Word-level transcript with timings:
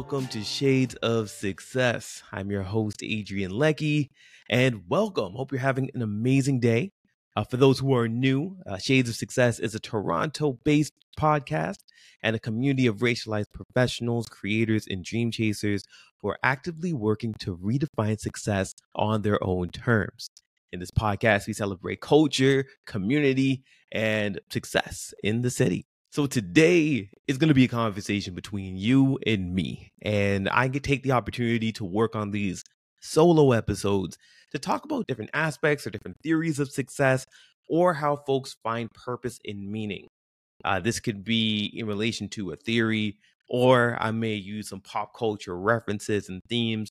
welcome 0.00 0.26
to 0.26 0.42
Shades 0.42 0.94
of 1.02 1.28
Success. 1.28 2.22
I'm 2.32 2.50
your 2.50 2.62
host, 2.62 3.02
Adrian 3.02 3.50
Leckie, 3.50 4.10
and 4.48 4.88
welcome. 4.88 5.34
Hope 5.34 5.52
you're 5.52 5.60
having 5.60 5.90
an 5.92 6.00
amazing 6.00 6.58
day. 6.58 6.92
Uh, 7.36 7.44
for 7.44 7.58
those 7.58 7.78
who 7.78 7.94
are 7.94 8.08
new, 8.08 8.56
uh, 8.66 8.78
Shades 8.78 9.10
of 9.10 9.14
Success 9.14 9.58
is 9.58 9.74
a 9.74 9.78
Toronto 9.78 10.58
based 10.64 10.94
podcast 11.18 11.80
and 12.22 12.34
a 12.34 12.38
community 12.38 12.86
of 12.86 13.00
racialized 13.00 13.52
professionals, 13.52 14.26
creators, 14.26 14.86
and 14.88 15.04
dream 15.04 15.30
chasers 15.30 15.84
who 16.22 16.30
are 16.30 16.38
actively 16.42 16.94
working 16.94 17.34
to 17.40 17.54
redefine 17.58 18.18
success 18.18 18.72
on 18.94 19.20
their 19.20 19.38
own 19.44 19.68
terms. 19.68 20.30
In 20.72 20.80
this 20.80 20.90
podcast, 20.90 21.46
we 21.46 21.52
celebrate 21.52 22.00
culture, 22.00 22.64
community, 22.86 23.64
and 23.92 24.40
success 24.48 25.12
in 25.22 25.42
the 25.42 25.50
city. 25.50 25.84
So 26.12 26.26
today 26.26 27.08
is 27.28 27.38
going 27.38 27.48
to 27.48 27.54
be 27.54 27.66
a 27.66 27.68
conversation 27.68 28.34
between 28.34 28.76
you 28.76 29.20
and 29.24 29.54
me. 29.54 29.92
And 30.02 30.48
I 30.48 30.66
get 30.66 30.82
take 30.82 31.04
the 31.04 31.12
opportunity 31.12 31.70
to 31.74 31.84
work 31.84 32.16
on 32.16 32.32
these 32.32 32.64
solo 33.00 33.52
episodes 33.52 34.18
to 34.50 34.58
talk 34.58 34.84
about 34.84 35.06
different 35.06 35.30
aspects 35.34 35.86
or 35.86 35.90
different 35.90 36.16
theories 36.24 36.58
of 36.58 36.68
success 36.68 37.26
or 37.68 37.94
how 37.94 38.16
folks 38.16 38.56
find 38.64 38.90
purpose 38.90 39.38
and 39.44 39.70
meaning. 39.70 40.08
Uh, 40.64 40.80
this 40.80 40.98
could 40.98 41.22
be 41.22 41.72
in 41.76 41.86
relation 41.86 42.28
to 42.30 42.50
a 42.50 42.56
theory, 42.56 43.16
or 43.48 43.96
I 44.00 44.10
may 44.10 44.34
use 44.34 44.68
some 44.68 44.80
pop 44.80 45.16
culture 45.16 45.56
references 45.56 46.28
and 46.28 46.42
themes 46.48 46.90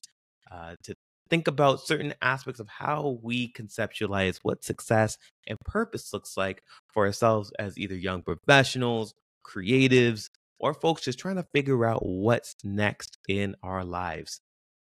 uh, 0.50 0.76
to 0.84 0.94
think 1.30 1.48
about 1.48 1.80
certain 1.80 2.12
aspects 2.20 2.60
of 2.60 2.68
how 2.68 3.18
we 3.22 3.52
conceptualize 3.52 4.38
what 4.42 4.64
success 4.64 5.16
and 5.46 5.58
purpose 5.64 6.12
looks 6.12 6.36
like 6.36 6.62
for 6.92 7.06
ourselves 7.06 7.52
as 7.58 7.78
either 7.78 7.94
young 7.94 8.22
professionals, 8.22 9.14
creatives, 9.46 10.28
or 10.58 10.74
folks 10.74 11.02
just 11.02 11.18
trying 11.18 11.36
to 11.36 11.46
figure 11.54 11.86
out 11.86 12.04
what's 12.04 12.54
next 12.62 13.16
in 13.28 13.56
our 13.62 13.84
lives. 13.84 14.40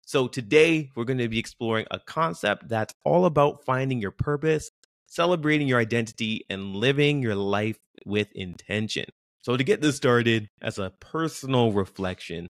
So, 0.07 0.27
today 0.27 0.89
we're 0.97 1.05
going 1.05 1.19
to 1.19 1.29
be 1.29 1.39
exploring 1.39 1.87
a 1.91 1.99
concept 1.99 2.69
that's 2.69 2.95
all 3.05 3.27
about 3.27 3.65
finding 3.67 4.01
your 4.01 4.11
purpose, 4.11 4.71
celebrating 5.07 5.69
your 5.69 5.79
identity, 5.79 6.47
and 6.49 6.75
living 6.75 7.21
your 7.21 7.35
life 7.35 7.77
with 8.07 8.29
intention. 8.33 9.05
So, 9.43 9.57
to 9.57 9.65
get 9.65 9.83
this 9.83 9.97
started, 9.97 10.49
as 10.63 10.79
a 10.79 10.93
personal 11.01 11.73
reflection, 11.73 12.47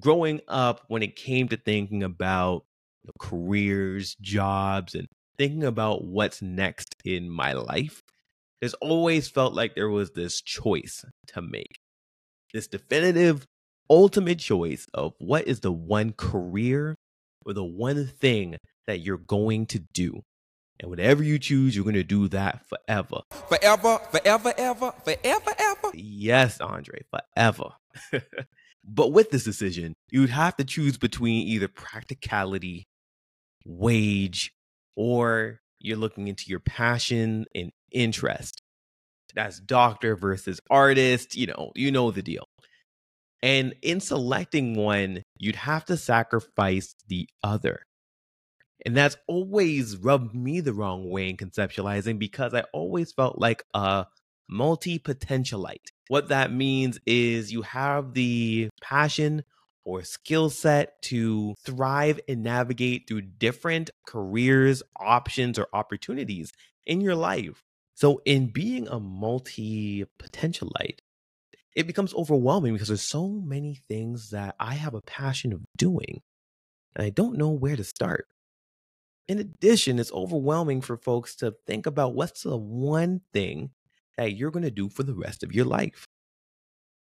growing 0.00 0.40
up 0.48 0.82
when 0.88 1.02
it 1.02 1.16
came 1.16 1.48
to 1.48 1.58
thinking 1.58 2.02
about 2.02 2.64
careers, 3.18 4.16
jobs, 4.20 4.94
and 4.94 5.06
thinking 5.38 5.64
about 5.64 6.04
what's 6.04 6.42
next 6.42 6.94
in 7.04 7.30
my 7.30 7.52
life, 7.52 8.02
there's 8.60 8.74
always 8.74 9.28
felt 9.28 9.54
like 9.54 9.74
there 9.74 9.88
was 9.88 10.10
this 10.10 10.42
choice 10.42 11.04
to 11.28 11.42
make. 11.42 11.78
This 12.52 12.66
definitive, 12.66 13.44
ultimate 13.88 14.38
choice 14.38 14.86
of 14.94 15.12
what 15.18 15.46
is 15.46 15.60
the 15.60 15.72
one 15.72 16.12
career 16.12 16.96
or 17.46 17.52
the 17.52 17.64
one 17.64 18.06
thing 18.06 18.56
that 18.86 19.00
you're 19.00 19.18
going 19.18 19.66
to 19.66 19.78
do. 19.78 20.22
And 20.80 20.90
whatever 20.90 21.22
you 21.22 21.38
choose, 21.38 21.74
you're 21.74 21.84
going 21.84 21.94
to 21.94 22.04
do 22.04 22.28
that 22.28 22.64
forever. 22.68 23.20
Forever, 23.48 23.98
forever, 24.10 24.52
ever, 24.56 24.92
forever, 25.04 25.52
ever. 25.58 25.90
Yes, 25.94 26.60
Andre, 26.60 27.00
forever. 27.10 27.70
but 28.84 29.12
with 29.12 29.30
this 29.30 29.44
decision, 29.44 29.94
you 30.10 30.20
would 30.20 30.30
have 30.30 30.56
to 30.56 30.64
choose 30.64 30.96
between 30.96 31.46
either 31.48 31.68
practicality, 31.68 32.86
wage, 33.68 34.52
or 34.96 35.60
you're 35.78 35.96
looking 35.96 36.26
into 36.26 36.44
your 36.48 36.60
passion 36.60 37.44
and 37.54 37.70
interest. 37.92 38.62
That's 39.34 39.60
doctor 39.60 40.16
versus 40.16 40.60
artist, 40.70 41.36
you 41.36 41.46
know, 41.46 41.70
you 41.74 41.92
know 41.92 42.10
the 42.10 42.22
deal. 42.22 42.46
And 43.42 43.74
in 43.82 44.00
selecting 44.00 44.74
one, 44.74 45.22
you'd 45.36 45.56
have 45.56 45.84
to 45.84 45.96
sacrifice 45.96 46.94
the 47.06 47.28
other. 47.44 47.82
And 48.84 48.96
that's 48.96 49.16
always 49.28 49.96
rubbed 49.96 50.34
me 50.34 50.60
the 50.60 50.72
wrong 50.72 51.10
way 51.10 51.28
in 51.28 51.36
conceptualizing 51.36 52.18
because 52.18 52.54
I 52.54 52.62
always 52.72 53.12
felt 53.12 53.38
like 53.38 53.62
a 53.74 54.06
multi 54.48 54.98
potentialite. 54.98 55.86
What 56.08 56.28
that 56.28 56.52
means 56.52 56.98
is 57.06 57.52
you 57.52 57.62
have 57.62 58.14
the 58.14 58.70
passion 58.80 59.44
or 59.88 60.04
skill 60.04 60.50
set 60.50 61.00
to 61.00 61.54
thrive 61.64 62.20
and 62.28 62.42
navigate 62.42 63.08
through 63.08 63.22
different 63.22 63.88
careers, 64.06 64.82
options, 65.00 65.58
or 65.58 65.66
opportunities 65.72 66.52
in 66.84 67.00
your 67.00 67.14
life. 67.14 67.62
So, 67.94 68.20
in 68.26 68.48
being 68.48 68.86
a 68.86 69.00
multi 69.00 70.04
potentialite, 70.22 70.98
it 71.74 71.86
becomes 71.86 72.12
overwhelming 72.12 72.74
because 72.74 72.88
there's 72.88 73.00
so 73.00 73.28
many 73.28 73.80
things 73.88 74.28
that 74.30 74.56
I 74.60 74.74
have 74.74 74.92
a 74.92 75.00
passion 75.00 75.54
of 75.54 75.62
doing, 75.78 76.20
and 76.94 77.06
I 77.06 77.08
don't 77.08 77.38
know 77.38 77.50
where 77.50 77.74
to 77.74 77.82
start. 77.82 78.26
In 79.26 79.38
addition, 79.38 79.98
it's 79.98 80.12
overwhelming 80.12 80.82
for 80.82 80.98
folks 80.98 81.34
to 81.36 81.54
think 81.66 81.86
about 81.86 82.14
what's 82.14 82.42
the 82.42 82.58
one 82.58 83.22
thing 83.32 83.70
that 84.18 84.36
you're 84.36 84.50
going 84.50 84.64
to 84.64 84.70
do 84.70 84.90
for 84.90 85.02
the 85.02 85.14
rest 85.14 85.42
of 85.42 85.54
your 85.54 85.64
life. 85.64 86.04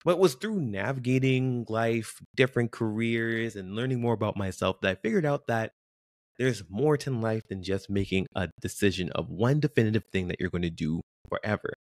But 0.05 0.11
it 0.11 0.19
was 0.19 0.35
through 0.35 0.59
navigating 0.59 1.65
life, 1.69 2.19
different 2.35 2.71
careers, 2.71 3.55
and 3.55 3.75
learning 3.75 4.01
more 4.01 4.13
about 4.13 4.35
myself 4.35 4.81
that 4.81 4.91
I 4.91 4.95
figured 4.95 5.25
out 5.25 5.47
that 5.47 5.71
there's 6.37 6.63
more 6.69 6.97
to 6.97 7.11
life 7.11 7.43
than 7.47 7.63
just 7.63 7.89
making 7.89 8.27
a 8.35 8.49
decision 8.59 9.11
of 9.11 9.29
one 9.29 9.59
definitive 9.59 10.03
thing 10.11 10.27
that 10.27 10.37
you're 10.39 10.49
going 10.49 10.63
to 10.63 10.69
do 10.69 11.01
forever. 11.29 11.73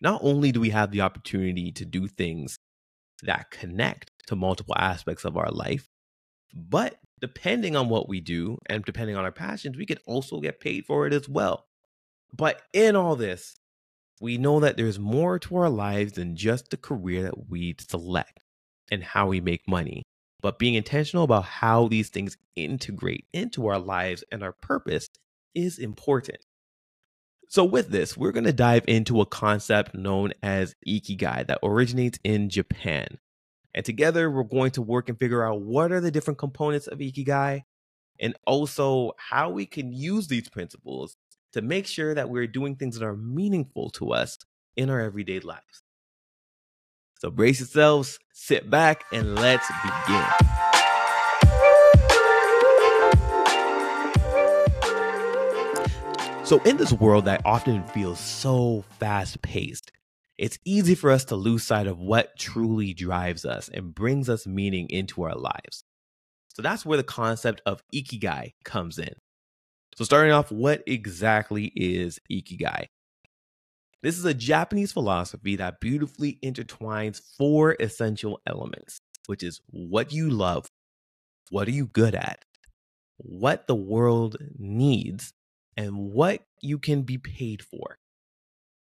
Not 0.00 0.20
only 0.22 0.52
do 0.52 0.60
we 0.60 0.70
have 0.70 0.90
the 0.90 1.00
opportunity 1.00 1.72
to 1.72 1.84
do 1.84 2.06
things 2.06 2.56
that 3.22 3.50
connect 3.50 4.10
to 4.26 4.36
multiple 4.36 4.74
aspects 4.76 5.24
of 5.24 5.36
our 5.36 5.50
life, 5.50 5.86
but 6.54 6.96
depending 7.20 7.74
on 7.74 7.88
what 7.88 8.08
we 8.08 8.20
do 8.20 8.58
and 8.66 8.84
depending 8.84 9.16
on 9.16 9.24
our 9.24 9.32
passions, 9.32 9.76
we 9.76 9.86
could 9.86 10.00
also 10.06 10.40
get 10.40 10.60
paid 10.60 10.84
for 10.84 11.06
it 11.06 11.12
as 11.12 11.28
well. 11.28 11.64
But 12.36 12.62
in 12.72 12.96
all 12.96 13.16
this, 13.16 13.54
we 14.20 14.38
know 14.38 14.60
that 14.60 14.76
there's 14.76 14.98
more 14.98 15.38
to 15.38 15.56
our 15.56 15.70
lives 15.70 16.12
than 16.12 16.36
just 16.36 16.70
the 16.70 16.76
career 16.76 17.22
that 17.22 17.48
we 17.48 17.74
select 17.78 18.40
and 18.90 19.02
how 19.02 19.26
we 19.26 19.40
make 19.40 19.66
money 19.68 20.02
but 20.44 20.58
being 20.58 20.74
intentional 20.74 21.24
about 21.24 21.46
how 21.46 21.88
these 21.88 22.10
things 22.10 22.36
integrate 22.54 23.24
into 23.32 23.66
our 23.66 23.78
lives 23.78 24.22
and 24.30 24.42
our 24.42 24.52
purpose 24.52 25.08
is 25.54 25.78
important. 25.78 26.36
So, 27.48 27.64
with 27.64 27.88
this, 27.88 28.14
we're 28.14 28.30
going 28.30 28.44
to 28.44 28.52
dive 28.52 28.84
into 28.86 29.22
a 29.22 29.26
concept 29.26 29.94
known 29.94 30.34
as 30.42 30.74
Ikigai 30.86 31.46
that 31.46 31.60
originates 31.62 32.18
in 32.24 32.50
Japan. 32.50 33.16
And 33.74 33.86
together, 33.86 34.30
we're 34.30 34.42
going 34.42 34.72
to 34.72 34.82
work 34.82 35.08
and 35.08 35.18
figure 35.18 35.42
out 35.42 35.62
what 35.62 35.90
are 35.92 36.00
the 36.00 36.10
different 36.10 36.38
components 36.38 36.88
of 36.88 36.98
Ikigai 36.98 37.62
and 38.20 38.36
also 38.46 39.12
how 39.16 39.48
we 39.48 39.64
can 39.64 39.94
use 39.94 40.28
these 40.28 40.50
principles 40.50 41.16
to 41.54 41.62
make 41.62 41.86
sure 41.86 42.14
that 42.14 42.28
we're 42.28 42.48
doing 42.48 42.74
things 42.74 42.98
that 42.98 43.06
are 43.06 43.16
meaningful 43.16 43.88
to 43.88 44.12
us 44.12 44.38
in 44.76 44.90
our 44.90 45.00
everyday 45.00 45.38
lives. 45.38 45.82
So 47.20 47.30
brace 47.30 47.60
yourselves, 47.60 48.18
sit 48.32 48.68
back, 48.68 49.04
and 49.12 49.36
let's 49.36 49.66
begin. 49.84 50.26
So, 56.44 56.60
in 56.64 56.76
this 56.76 56.92
world 56.92 57.24
that 57.24 57.40
often 57.46 57.84
feels 57.84 58.18
so 58.18 58.84
fast 58.98 59.40
paced, 59.40 59.92
it's 60.36 60.58
easy 60.64 60.94
for 60.96 61.10
us 61.10 61.24
to 61.26 61.36
lose 61.36 61.62
sight 61.62 61.86
of 61.86 61.98
what 61.98 62.36
truly 62.36 62.92
drives 62.92 63.44
us 63.44 63.70
and 63.72 63.94
brings 63.94 64.28
us 64.28 64.46
meaning 64.46 64.90
into 64.90 65.22
our 65.22 65.36
lives. 65.36 65.84
So, 66.48 66.62
that's 66.62 66.84
where 66.84 66.98
the 66.98 67.04
concept 67.04 67.62
of 67.64 67.82
ikigai 67.94 68.54
comes 68.64 68.98
in. 68.98 69.14
So, 69.96 70.04
starting 70.04 70.32
off, 70.32 70.50
what 70.50 70.82
exactly 70.86 71.72
is 71.76 72.18
ikigai? 72.30 72.86
This 74.02 74.18
is 74.18 74.24
a 74.24 74.34
Japanese 74.34 74.92
philosophy 74.92 75.56
that 75.56 75.80
beautifully 75.80 76.38
intertwines 76.42 77.22
four 77.38 77.76
essential 77.78 78.40
elements, 78.46 78.98
which 79.26 79.42
is 79.42 79.60
what 79.70 80.12
you 80.12 80.28
love, 80.28 80.66
what 81.50 81.68
are 81.68 81.72
you 81.72 81.86
good 81.86 82.14
at, 82.14 82.44
what 83.18 83.66
the 83.66 83.74
world 83.74 84.36
needs, 84.58 85.32
and 85.76 85.96
what 85.96 86.42
you 86.60 86.78
can 86.78 87.02
be 87.02 87.16
paid 87.16 87.62
for. 87.62 87.96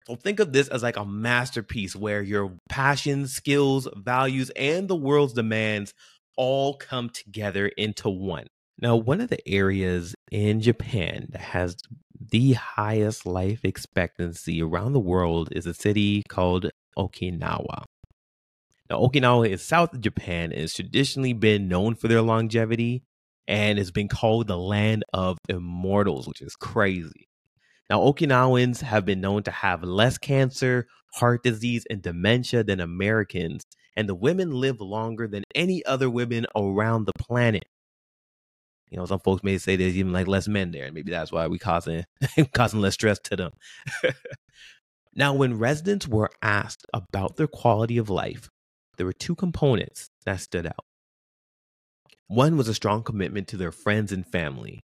So 0.08 0.16
think 0.16 0.40
of 0.40 0.52
this 0.52 0.68
as 0.68 0.84
like 0.84 0.98
a 0.98 1.06
masterpiece 1.06 1.96
where 1.96 2.22
your 2.22 2.54
passions, 2.70 3.34
skills, 3.34 3.88
values, 3.96 4.50
and 4.56 4.88
the 4.88 4.96
world's 4.96 5.34
demands 5.34 5.94
all 6.38 6.76
come 6.76 7.10
together 7.10 7.68
into 7.68 8.10
one. 8.10 8.48
Now, 8.80 8.96
one 8.96 9.22
of 9.22 9.30
the 9.30 9.48
areas 9.48 10.16
in 10.32 10.62
Japan 10.62 11.28
that 11.32 11.42
has 11.42 11.78
the 12.20 12.54
highest 12.54 13.26
life 13.26 13.64
expectancy 13.64 14.62
around 14.62 14.94
the 14.94 15.00
world 15.00 15.50
is 15.52 15.66
a 15.66 15.74
city 15.74 16.24
called 16.28 16.70
Okinawa. 16.98 17.84
Now, 18.90 19.00
Okinawa 19.00 19.50
is 19.50 19.62
south 19.62 19.94
of 19.94 20.02
Japan 20.02 20.52
has 20.52 20.74
traditionally 20.74 21.34
been 21.34 21.68
known 21.68 21.96
for 21.96 22.08
their 22.08 22.22
longevity 22.22 23.04
and 23.48 23.78
has 23.78 23.92
been 23.92 24.08
called 24.08 24.48
the 24.48 24.58
land 24.58 25.04
of 25.14 25.38
immortals, 25.50 26.28
which 26.28 26.42
is 26.42 26.56
crazy. 26.56 27.28
Now, 27.90 28.00
Okinawans 28.00 28.82
have 28.82 29.06
been 29.06 29.22
known 29.22 29.44
to 29.44 29.52
have 29.52 29.84
less 29.84 30.18
cancer, 30.18 30.88
heart 31.14 31.44
disease, 31.44 31.86
and 31.90 32.02
dementia 32.02 32.64
than 32.64 32.80
Americans, 32.80 33.64
and 33.96 34.10
the 34.10 34.16
women 34.16 34.52
live 34.52 34.82
longer 34.82 35.28
than 35.28 35.44
any 35.56 35.86
other 35.86 36.10
women 36.10 36.46
around 36.56 37.06
the 37.06 37.14
planet. 37.18 37.66
You 38.90 38.98
know, 38.98 39.06
some 39.06 39.20
folks 39.20 39.44
may 39.44 39.58
say 39.58 39.76
there's 39.76 39.98
even 39.98 40.14
like 40.14 40.28
less 40.28 40.48
men 40.48 40.72
there, 40.72 40.86
and 40.86 40.94
maybe 40.94 41.12
that's 41.12 41.32
why 41.32 41.48
we 41.48 41.60
causing 41.60 42.06
causing 42.54 42.80
less 42.80 42.94
stress 42.94 43.20
to 43.26 43.36
them. 43.36 43.52
now, 45.16 45.34
when 45.34 45.60
residents 45.60 46.08
were 46.08 46.30
asked 46.42 46.86
about 46.94 47.36
their 47.36 47.48
quality 47.48 47.98
of 47.98 48.10
life, 48.10 48.50
there 48.98 49.06
were 49.06 49.14
two 49.14 49.36
components 49.36 50.10
that 50.26 50.40
stood 50.40 50.66
out. 50.66 50.86
One 52.28 52.58
was 52.58 52.68
a 52.68 52.74
strong 52.74 53.04
commitment 53.04 53.48
to 53.50 53.58
their 53.58 53.72
friends 53.72 54.12
and 54.12 54.26
family, 54.26 54.82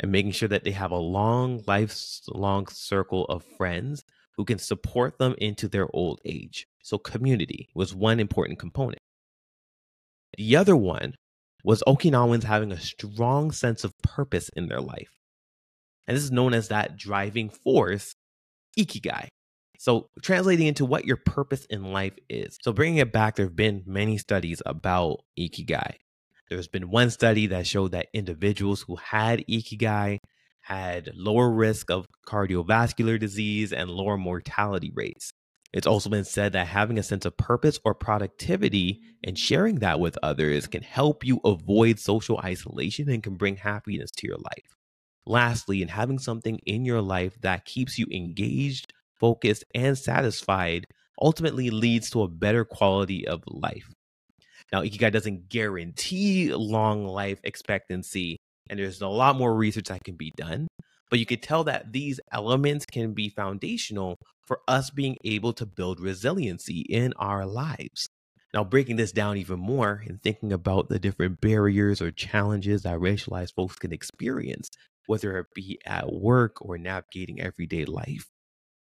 and 0.00 0.10
making 0.10 0.32
sure 0.32 0.48
that 0.48 0.64
they 0.64 0.72
have 0.72 0.90
a 0.90 0.96
long, 0.96 1.62
lifelong 1.66 2.66
circle 2.68 3.26
of 3.26 3.44
friends 3.56 4.04
who 4.36 4.44
can 4.44 4.58
support 4.58 5.18
them 5.18 5.34
into 5.38 5.68
their 5.68 5.86
old 5.94 6.20
age. 6.24 6.66
So, 6.82 6.96
community 6.96 7.68
was 7.74 7.94
one 7.94 8.20
important 8.20 8.58
component. 8.58 9.00
The 10.36 10.56
other 10.56 10.76
one 10.76 11.14
was 11.64 11.82
Okinawans 11.88 12.44
having 12.44 12.70
a 12.70 12.78
strong 12.78 13.50
sense 13.50 13.82
of 13.84 13.92
purpose 14.02 14.50
in 14.50 14.68
their 14.68 14.80
life. 14.80 15.10
And 16.06 16.16
this 16.16 16.22
is 16.22 16.30
known 16.30 16.52
as 16.52 16.68
that 16.68 16.96
driving 16.96 17.48
force, 17.48 18.14
ikigai. 18.78 19.28
So, 19.78 20.08
translating 20.22 20.66
into 20.66 20.84
what 20.84 21.04
your 21.04 21.16
purpose 21.16 21.64
in 21.66 21.92
life 21.92 22.14
is. 22.28 22.58
So, 22.62 22.72
bringing 22.72 22.98
it 22.98 23.12
back, 23.12 23.36
there 23.36 23.46
have 23.46 23.56
been 23.56 23.82
many 23.86 24.18
studies 24.18 24.62
about 24.64 25.24
ikigai. 25.38 25.94
There's 26.48 26.68
been 26.68 26.90
one 26.90 27.10
study 27.10 27.48
that 27.48 27.66
showed 27.66 27.92
that 27.92 28.08
individuals 28.12 28.82
who 28.82 28.96
had 28.96 29.44
ikigai 29.48 30.18
had 30.60 31.10
lower 31.14 31.50
risk 31.50 31.90
of 31.90 32.06
cardiovascular 32.26 33.18
disease 33.18 33.72
and 33.72 33.90
lower 33.90 34.16
mortality 34.16 34.92
rates. 34.94 35.32
It's 35.74 35.88
also 35.88 36.08
been 36.08 36.24
said 36.24 36.52
that 36.52 36.68
having 36.68 36.98
a 36.98 37.02
sense 37.02 37.24
of 37.24 37.36
purpose 37.36 37.80
or 37.84 37.94
productivity 37.94 39.02
and 39.24 39.36
sharing 39.36 39.80
that 39.80 39.98
with 39.98 40.16
others 40.22 40.68
can 40.68 40.84
help 40.84 41.24
you 41.24 41.40
avoid 41.44 41.98
social 41.98 42.38
isolation 42.44 43.10
and 43.10 43.24
can 43.24 43.34
bring 43.34 43.56
happiness 43.56 44.12
to 44.18 44.26
your 44.28 44.36
life. 44.36 44.76
Lastly, 45.26 45.82
in 45.82 45.88
having 45.88 46.20
something 46.20 46.60
in 46.64 46.84
your 46.84 47.02
life 47.02 47.40
that 47.40 47.64
keeps 47.64 47.98
you 47.98 48.06
engaged, 48.12 48.92
focused, 49.18 49.64
and 49.74 49.98
satisfied 49.98 50.84
ultimately 51.20 51.70
leads 51.70 52.08
to 52.10 52.22
a 52.22 52.28
better 52.28 52.64
quality 52.64 53.26
of 53.26 53.42
life. 53.48 53.92
Now, 54.72 54.82
Ikigai 54.82 55.10
doesn't 55.10 55.48
guarantee 55.48 56.54
long 56.54 57.04
life 57.04 57.40
expectancy, 57.42 58.36
and 58.70 58.78
there's 58.78 59.00
a 59.00 59.08
lot 59.08 59.34
more 59.34 59.52
research 59.52 59.86
that 59.86 60.04
can 60.04 60.14
be 60.14 60.32
done. 60.36 60.68
But 61.14 61.20
you 61.20 61.26
could 61.26 61.44
tell 61.44 61.62
that 61.62 61.92
these 61.92 62.18
elements 62.32 62.86
can 62.86 63.12
be 63.12 63.28
foundational 63.28 64.18
for 64.44 64.62
us 64.66 64.90
being 64.90 65.16
able 65.22 65.52
to 65.52 65.64
build 65.64 66.00
resiliency 66.00 66.80
in 66.80 67.12
our 67.12 67.46
lives. 67.46 68.08
Now, 68.52 68.64
breaking 68.64 68.96
this 68.96 69.12
down 69.12 69.36
even 69.36 69.60
more 69.60 70.02
and 70.08 70.20
thinking 70.20 70.52
about 70.52 70.88
the 70.88 70.98
different 70.98 71.40
barriers 71.40 72.02
or 72.02 72.10
challenges 72.10 72.82
that 72.82 72.98
racialized 72.98 73.54
folks 73.54 73.76
can 73.76 73.92
experience, 73.92 74.70
whether 75.06 75.38
it 75.38 75.46
be 75.54 75.78
at 75.86 76.12
work 76.12 76.56
or 76.60 76.78
navigating 76.78 77.40
everyday 77.40 77.84
life, 77.84 78.26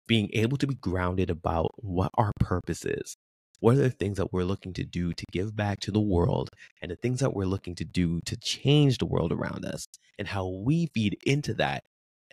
being 0.08 0.32
able 0.34 0.58
to 0.58 0.66
be 0.66 0.74
grounded 0.74 1.30
about 1.30 1.76
what 1.76 2.10
our 2.16 2.32
purpose 2.40 2.84
is, 2.84 3.16
what 3.60 3.76
are 3.76 3.82
the 3.82 3.92
things 3.92 4.18
that 4.18 4.34
we're 4.34 4.44
looking 4.44 4.74
to 4.74 4.84
do 4.84 5.14
to 5.14 5.26
give 5.32 5.56
back 5.56 5.82
to 5.82 5.92
the 5.92 6.02
world 6.02 6.50
and 6.82 6.90
the 6.90 6.96
things 6.96 7.20
that 7.20 7.36
we're 7.36 7.46
looking 7.46 7.76
to 7.76 7.86
do 7.86 8.22
to 8.26 8.36
change 8.38 8.98
the 8.98 9.06
world 9.06 9.32
around 9.32 9.66
us 9.66 9.86
and 10.18 10.30
how 10.30 10.48
we 10.48 10.88
feed 10.96 11.16
into 11.28 11.54
that 11.54 11.84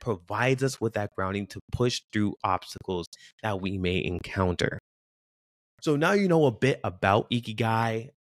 provides 0.00 0.62
us 0.62 0.80
with 0.80 0.94
that 0.94 1.10
grounding 1.14 1.46
to 1.48 1.60
push 1.72 2.00
through 2.12 2.34
obstacles 2.42 3.06
that 3.42 3.60
we 3.60 3.78
may 3.78 4.02
encounter. 4.04 4.78
So 5.82 5.96
now 5.96 6.12
you 6.12 6.28
know 6.28 6.46
a 6.46 6.52
bit 6.52 6.80
about 6.84 7.30
Ikigai, 7.30 8.10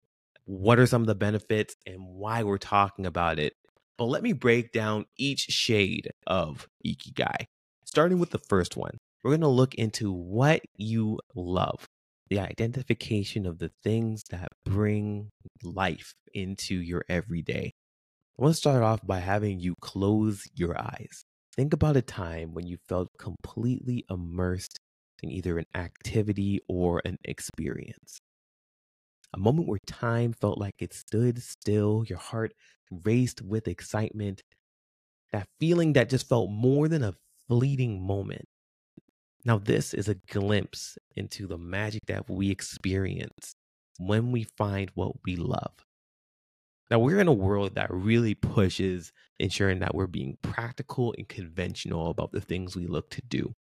what 0.44 0.78
are 0.78 0.86
some 0.86 1.02
of 1.02 1.06
the 1.06 1.14
benefits 1.14 1.74
and 1.86 1.98
why 2.00 2.42
we're 2.42 2.58
talking 2.58 3.06
about 3.06 3.38
it. 3.38 3.54
But 3.98 4.06
let 4.06 4.22
me 4.22 4.32
break 4.32 4.72
down 4.72 5.04
each 5.18 5.40
shade 5.40 6.10
of 6.26 6.66
Ikigai. 6.86 7.44
Starting 7.84 8.18
with 8.18 8.30
the 8.30 8.38
first 8.38 8.76
one, 8.76 8.96
we're 9.22 9.32
going 9.32 9.42
to 9.42 9.48
look 9.48 9.74
into 9.74 10.10
what 10.10 10.62
you 10.76 11.18
love 11.34 11.86
the 12.30 12.38
identification 12.38 13.44
of 13.44 13.58
the 13.58 13.72
things 13.82 14.22
that 14.30 14.48
bring 14.64 15.30
life 15.62 16.14
into 16.32 16.76
your 16.76 17.04
everyday. 17.08 17.72
I 18.38 18.42
want 18.42 18.54
to 18.54 18.58
start 18.58 18.82
off 18.82 19.04
by 19.04 19.18
having 19.18 19.60
you 19.60 19.74
close 19.80 20.44
your 20.54 20.80
eyes. 20.80 21.24
Think 21.60 21.74
about 21.74 21.98
a 21.98 22.00
time 22.00 22.54
when 22.54 22.66
you 22.66 22.78
felt 22.88 23.10
completely 23.18 24.06
immersed 24.08 24.80
in 25.22 25.30
either 25.30 25.58
an 25.58 25.66
activity 25.74 26.60
or 26.66 27.02
an 27.04 27.18
experience. 27.22 28.18
A 29.34 29.38
moment 29.38 29.68
where 29.68 29.78
time 29.86 30.32
felt 30.32 30.56
like 30.56 30.76
it 30.78 30.94
stood 30.94 31.42
still, 31.42 32.02
your 32.08 32.16
heart 32.16 32.54
raced 33.04 33.42
with 33.42 33.68
excitement, 33.68 34.40
that 35.32 35.48
feeling 35.58 35.92
that 35.92 36.08
just 36.08 36.26
felt 36.26 36.50
more 36.50 36.88
than 36.88 37.04
a 37.04 37.16
fleeting 37.46 38.00
moment. 38.00 38.46
Now, 39.44 39.58
this 39.58 39.92
is 39.92 40.08
a 40.08 40.14
glimpse 40.14 40.96
into 41.14 41.46
the 41.46 41.58
magic 41.58 42.06
that 42.06 42.30
we 42.30 42.50
experience 42.50 43.52
when 43.98 44.32
we 44.32 44.44
find 44.56 44.90
what 44.94 45.12
we 45.26 45.36
love. 45.36 45.74
Now, 46.90 46.98
we're 46.98 47.20
in 47.20 47.28
a 47.28 47.32
world 47.32 47.76
that 47.76 47.90
really 47.90 48.34
pushes 48.34 49.12
ensuring 49.38 49.78
that 49.78 49.94
we're 49.94 50.08
being 50.08 50.38
practical 50.42 51.14
and 51.16 51.28
conventional 51.28 52.10
about 52.10 52.32
the 52.32 52.40
things 52.40 52.74
we 52.74 52.86
look 52.86 53.10
to 53.10 53.22
do. 53.22 53.54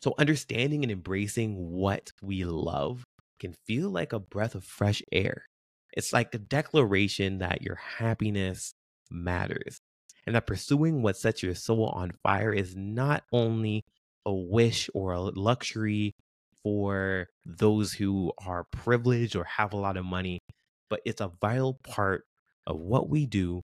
So, 0.00 0.14
understanding 0.18 0.82
and 0.84 0.92
embracing 0.92 1.56
what 1.56 2.12
we 2.22 2.44
love 2.44 3.04
can 3.40 3.54
feel 3.66 3.90
like 3.90 4.12
a 4.12 4.18
breath 4.18 4.54
of 4.54 4.64
fresh 4.64 5.02
air. 5.12 5.44
It's 5.92 6.12
like 6.12 6.34
a 6.34 6.38
declaration 6.38 7.38
that 7.38 7.62
your 7.62 7.76
happiness 7.76 8.72
matters 9.10 9.78
and 10.26 10.34
that 10.34 10.46
pursuing 10.46 11.02
what 11.02 11.16
sets 11.16 11.42
your 11.42 11.54
soul 11.54 11.86
on 11.86 12.12
fire 12.22 12.52
is 12.52 12.76
not 12.76 13.24
only 13.32 13.82
a 14.26 14.34
wish 14.34 14.90
or 14.94 15.12
a 15.12 15.20
luxury 15.20 16.14
for 16.62 17.28
those 17.46 17.94
who 17.94 18.32
are 18.44 18.64
privileged 18.64 19.34
or 19.34 19.44
have 19.44 19.72
a 19.72 19.76
lot 19.76 19.96
of 19.96 20.04
money, 20.04 20.40
but 20.88 21.00
it's 21.04 21.20
a 21.20 21.32
vital 21.40 21.74
part 21.84 22.24
of 22.66 22.78
what 22.78 23.08
we 23.08 23.26
do 23.26 23.62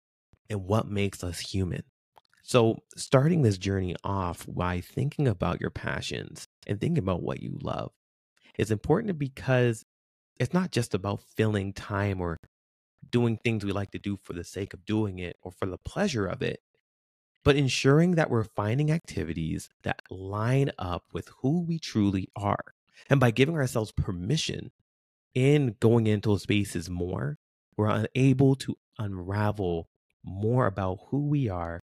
and 0.48 0.64
what 0.64 0.88
makes 0.88 1.22
us 1.22 1.38
human. 1.38 1.82
So, 2.42 2.78
starting 2.96 3.42
this 3.42 3.58
journey 3.58 3.94
off 4.02 4.46
by 4.48 4.80
thinking 4.80 5.28
about 5.28 5.60
your 5.60 5.70
passions 5.70 6.46
and 6.66 6.80
thinking 6.80 7.02
about 7.02 7.22
what 7.22 7.42
you 7.42 7.58
love 7.62 7.92
is 8.58 8.70
important 8.70 9.18
because 9.18 9.84
it's 10.38 10.54
not 10.54 10.70
just 10.70 10.94
about 10.94 11.20
filling 11.36 11.72
time 11.72 12.20
or 12.20 12.38
doing 13.10 13.36
things 13.36 13.64
we 13.64 13.72
like 13.72 13.90
to 13.92 13.98
do 13.98 14.16
for 14.16 14.32
the 14.32 14.44
sake 14.44 14.74
of 14.74 14.84
doing 14.84 15.18
it 15.18 15.36
or 15.42 15.52
for 15.52 15.66
the 15.66 15.78
pleasure 15.78 16.26
of 16.26 16.42
it 16.42 16.60
but 17.44 17.56
ensuring 17.56 18.12
that 18.12 18.30
we're 18.30 18.44
finding 18.44 18.90
activities 18.90 19.70
that 19.82 20.02
line 20.10 20.70
up 20.78 21.04
with 21.12 21.28
who 21.40 21.62
we 21.62 21.78
truly 21.78 22.28
are. 22.36 22.74
And 23.08 23.18
by 23.18 23.30
giving 23.30 23.54
ourselves 23.56 23.92
permission 23.92 24.70
in 25.34 25.76
going 25.80 26.06
into 26.06 26.30
those 26.30 26.42
spaces 26.42 26.90
more, 26.90 27.36
we're 27.76 27.88
unable 27.88 28.56
to 28.56 28.76
unravel 28.98 29.88
more 30.24 30.66
about 30.66 30.98
who 31.08 31.26
we 31.28 31.48
are 31.48 31.80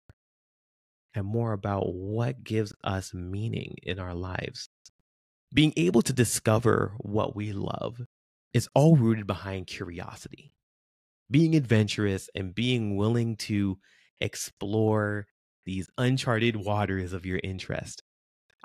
and 1.15 1.25
more 1.25 1.53
about 1.53 1.93
what 1.93 2.43
gives 2.43 2.73
us 2.83 3.13
meaning 3.13 3.75
in 3.83 3.99
our 3.99 4.13
lives. 4.13 4.69
Being 5.53 5.73
able 5.77 6.01
to 6.03 6.13
discover 6.13 6.93
what 6.99 7.35
we 7.35 7.53
love 7.53 8.01
is 8.53 8.69
all 8.75 8.95
rooted 8.95 9.25
behind 9.25 9.67
curiosity. 9.67 10.51
Being 11.31 11.55
adventurous 11.55 12.29
and 12.35 12.53
being 12.53 12.95
willing 12.95 13.35
to 13.37 13.77
explore 14.19 15.25
these 15.65 15.89
uncharted 15.97 16.55
waters 16.55 17.13
of 17.13 17.25
your 17.25 17.39
interest. 17.43 18.03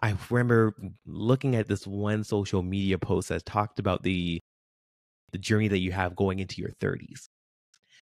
I 0.03 0.15
remember 0.31 0.75
looking 1.07 1.57
at 1.57 1.69
this 1.69 1.87
one 1.87 2.25
social 2.25 2.63
media 2.63 2.99
post 2.99 3.29
that 3.29 3.45
talked 3.45 3.79
about 3.79 4.03
the 4.03 4.41
the 5.33 5.39
journey 5.39 5.69
that 5.69 5.79
you 5.79 5.93
have 5.93 6.17
going 6.17 6.39
into 6.39 6.61
your 6.61 6.71
30s 6.71 7.29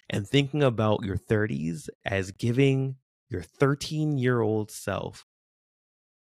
and 0.08 0.26
thinking 0.26 0.62
about 0.62 1.04
your 1.04 1.16
30s 1.16 1.88
as 2.04 2.32
giving 2.32 2.96
your 3.28 3.42
13 3.42 4.18
year 4.18 4.40
old 4.40 4.70
self 4.70 5.24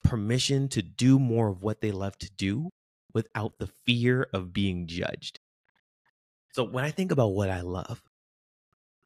permission 0.05 0.69
to 0.69 0.83
do 0.83 1.19
more 1.19 1.49
of 1.49 1.63
what 1.63 1.81
they 1.81 1.91
love 1.91 2.17
to 2.19 2.31
do 2.37 2.69
without 3.13 3.59
the 3.59 3.69
fear 3.87 4.29
of 4.33 4.53
being 4.53 4.87
judged. 4.87 5.41
So 6.53 6.65
when 6.65 6.85
I 6.85 6.91
think 6.91 7.11
about 7.11 7.29
what 7.29 7.51
I 7.51 7.63
love, 7.63 8.03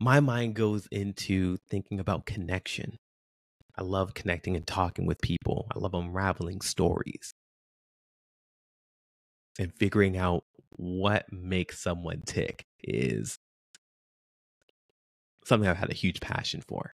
my 0.01 0.21
mind 0.21 0.55
goes 0.55 0.87
into 0.91 1.57
thinking 1.69 2.01
about 2.01 2.27
connection 2.27 2.99
I 3.77 3.83
love 3.83 4.15
connecting 4.15 4.55
and 4.57 4.67
talking 4.67 5.07
with 5.07 5.21
people. 5.21 5.67
I 5.75 5.79
love 5.79 5.95
unraveling 5.95 6.61
stories 6.61 7.33
and 9.59 9.73
figuring 9.75 10.17
out 10.17 10.45
what 10.77 11.25
makes 11.33 11.81
someone 11.81 12.23
tick 12.27 12.65
is 12.83 13.39
something 15.45 15.69
I've 15.69 15.77
had 15.77 15.91
a 15.91 15.95
huge 15.95 16.21
passion 16.21 16.63
for. 16.67 16.93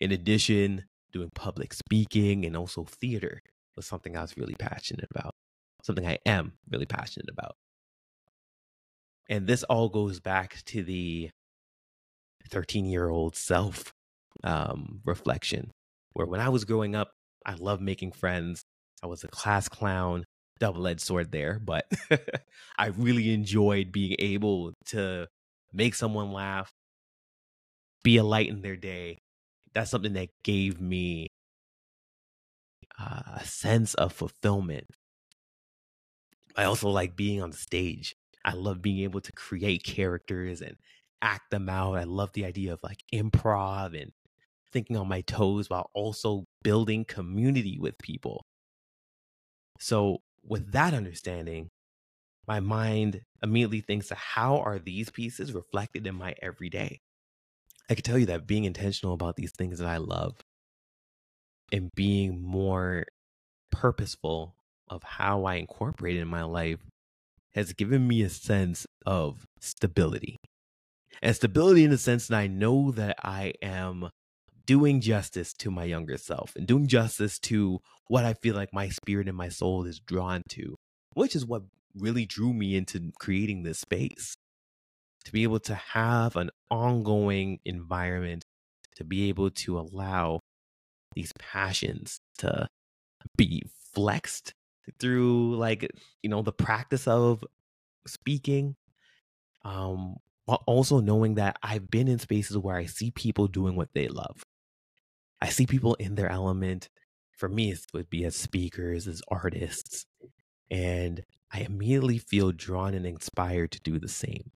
In 0.00 0.12
addition, 0.12 0.84
doing 1.12 1.30
public 1.34 1.72
speaking 1.72 2.44
and 2.44 2.56
also 2.56 2.84
theater 2.84 3.40
was 3.76 3.86
something 3.86 4.16
I 4.16 4.22
was 4.22 4.36
really 4.36 4.54
passionate 4.58 5.08
about, 5.14 5.34
something 5.82 6.06
I 6.06 6.18
am 6.26 6.52
really 6.70 6.86
passionate 6.86 7.30
about. 7.30 7.56
And 9.28 9.46
this 9.46 9.62
all 9.64 9.88
goes 9.88 10.20
back 10.20 10.62
to 10.66 10.82
the 10.82 11.30
13 12.50 12.86
year 12.86 13.08
old 13.08 13.36
self 13.36 13.92
um, 14.44 15.00
reflection, 15.04 15.70
where 16.12 16.26
when 16.26 16.40
I 16.40 16.48
was 16.48 16.64
growing 16.64 16.94
up, 16.94 17.12
I 17.44 17.54
loved 17.54 17.82
making 17.82 18.12
friends. 18.12 18.62
I 19.02 19.06
was 19.06 19.22
a 19.22 19.28
class 19.28 19.68
clown, 19.68 20.24
double 20.58 20.86
edged 20.86 21.00
sword 21.00 21.32
there, 21.32 21.58
but 21.58 21.90
I 22.78 22.88
really 22.88 23.32
enjoyed 23.32 23.92
being 23.92 24.16
able 24.18 24.72
to 24.86 25.28
make 25.72 25.94
someone 25.94 26.32
laugh, 26.32 26.72
be 28.02 28.16
a 28.16 28.24
light 28.24 28.48
in 28.48 28.62
their 28.62 28.76
day. 28.76 29.18
That's 29.74 29.90
something 29.90 30.14
that 30.14 30.30
gave 30.42 30.80
me 30.80 31.28
uh, 32.98 33.22
a 33.36 33.44
sense 33.44 33.94
of 33.94 34.12
fulfillment. 34.12 34.86
I 36.56 36.64
also 36.64 36.88
like 36.88 37.16
being 37.16 37.42
on 37.42 37.50
the 37.50 37.56
stage. 37.56 38.16
I 38.44 38.52
love 38.54 38.82
being 38.82 39.00
able 39.00 39.20
to 39.20 39.32
create 39.32 39.84
characters 39.84 40.60
and 40.60 40.76
act 41.22 41.50
them 41.50 41.68
out. 41.68 41.96
I 41.96 42.04
love 42.04 42.32
the 42.32 42.44
idea 42.44 42.72
of 42.72 42.82
like 42.82 43.04
improv 43.12 44.00
and 44.00 44.12
thinking 44.72 44.96
on 44.96 45.08
my 45.08 45.20
toes 45.22 45.70
while 45.70 45.90
also 45.94 46.44
building 46.62 47.04
community 47.04 47.78
with 47.78 47.98
people. 47.98 48.44
So, 49.78 50.18
with 50.48 50.72
that 50.72 50.94
understanding, 50.94 51.68
my 52.46 52.60
mind 52.60 53.20
immediately 53.42 53.80
thinks, 53.80 54.10
how 54.10 54.58
are 54.58 54.78
these 54.78 55.10
pieces 55.10 55.52
reflected 55.52 56.06
in 56.06 56.14
my 56.14 56.34
everyday? 56.40 57.00
I 57.90 57.94
can 57.94 58.02
tell 58.02 58.18
you 58.18 58.26
that 58.26 58.46
being 58.46 58.64
intentional 58.64 59.14
about 59.14 59.36
these 59.36 59.52
things 59.52 59.78
that 59.78 59.88
I 59.88 59.98
love 59.98 60.36
and 61.72 61.90
being 61.94 62.42
more 62.42 63.04
purposeful 63.70 64.56
of 64.88 65.02
how 65.02 65.44
I 65.44 65.56
incorporate 65.56 66.16
it 66.16 66.20
in 66.20 66.28
my 66.28 66.42
life 66.42 66.80
has 67.54 67.72
given 67.72 68.06
me 68.06 68.22
a 68.22 68.28
sense 68.28 68.86
of 69.04 69.46
stability. 69.60 70.36
And 71.20 71.34
stability 71.34 71.84
in 71.84 71.90
the 71.90 71.98
sense 71.98 72.28
that 72.28 72.38
I 72.38 72.46
know 72.46 72.90
that 72.92 73.16
I 73.22 73.54
am 73.62 74.10
doing 74.68 75.00
justice 75.00 75.54
to 75.54 75.70
my 75.70 75.84
younger 75.84 76.18
self 76.18 76.54
and 76.54 76.66
doing 76.66 76.86
justice 76.86 77.38
to 77.38 77.80
what 78.06 78.26
I 78.26 78.34
feel 78.34 78.54
like 78.54 78.72
my 78.72 78.90
spirit 78.90 79.26
and 79.26 79.36
my 79.36 79.48
soul 79.48 79.86
is 79.86 79.98
drawn 79.98 80.42
to, 80.50 80.76
which 81.14 81.34
is 81.34 81.46
what 81.46 81.62
really 81.96 82.26
drew 82.26 82.52
me 82.52 82.76
into 82.76 83.10
creating 83.18 83.62
this 83.62 83.80
space. 83.80 84.34
To 85.24 85.32
be 85.32 85.42
able 85.42 85.60
to 85.60 85.74
have 85.74 86.36
an 86.36 86.50
ongoing 86.70 87.60
environment, 87.64 88.44
to 88.96 89.04
be 89.04 89.30
able 89.30 89.50
to 89.50 89.78
allow 89.78 90.40
these 91.14 91.32
passions 91.38 92.20
to 92.38 92.68
be 93.36 93.62
flexed 93.94 94.52
through 95.00 95.56
like 95.56 95.90
you 96.22 96.30
know 96.30 96.42
the 96.42 96.52
practice 96.52 97.06
of 97.08 97.44
speaking 98.06 98.74
um 99.64 100.16
while 100.48 100.62
also 100.66 101.00
knowing 101.00 101.34
that 101.34 101.58
I've 101.62 101.90
been 101.90 102.08
in 102.08 102.18
spaces 102.18 102.56
where 102.56 102.76
I 102.76 102.86
see 102.86 103.10
people 103.10 103.48
doing 103.48 103.76
what 103.76 103.90
they 103.92 104.08
love. 104.08 104.42
I 105.40 105.48
see 105.48 105.66
people 105.66 105.94
in 105.94 106.14
their 106.14 106.30
element. 106.30 106.88
For 107.32 107.48
me, 107.48 107.70
it 107.70 107.80
would 107.92 108.10
be 108.10 108.24
as 108.24 108.34
speakers, 108.34 109.06
as 109.06 109.22
artists. 109.28 110.06
And 110.70 111.24
I 111.52 111.60
immediately 111.60 112.18
feel 112.18 112.52
drawn 112.52 112.94
and 112.94 113.06
inspired 113.06 113.70
to 113.72 113.80
do 113.80 113.98
the 113.98 114.08
same. 114.08 114.50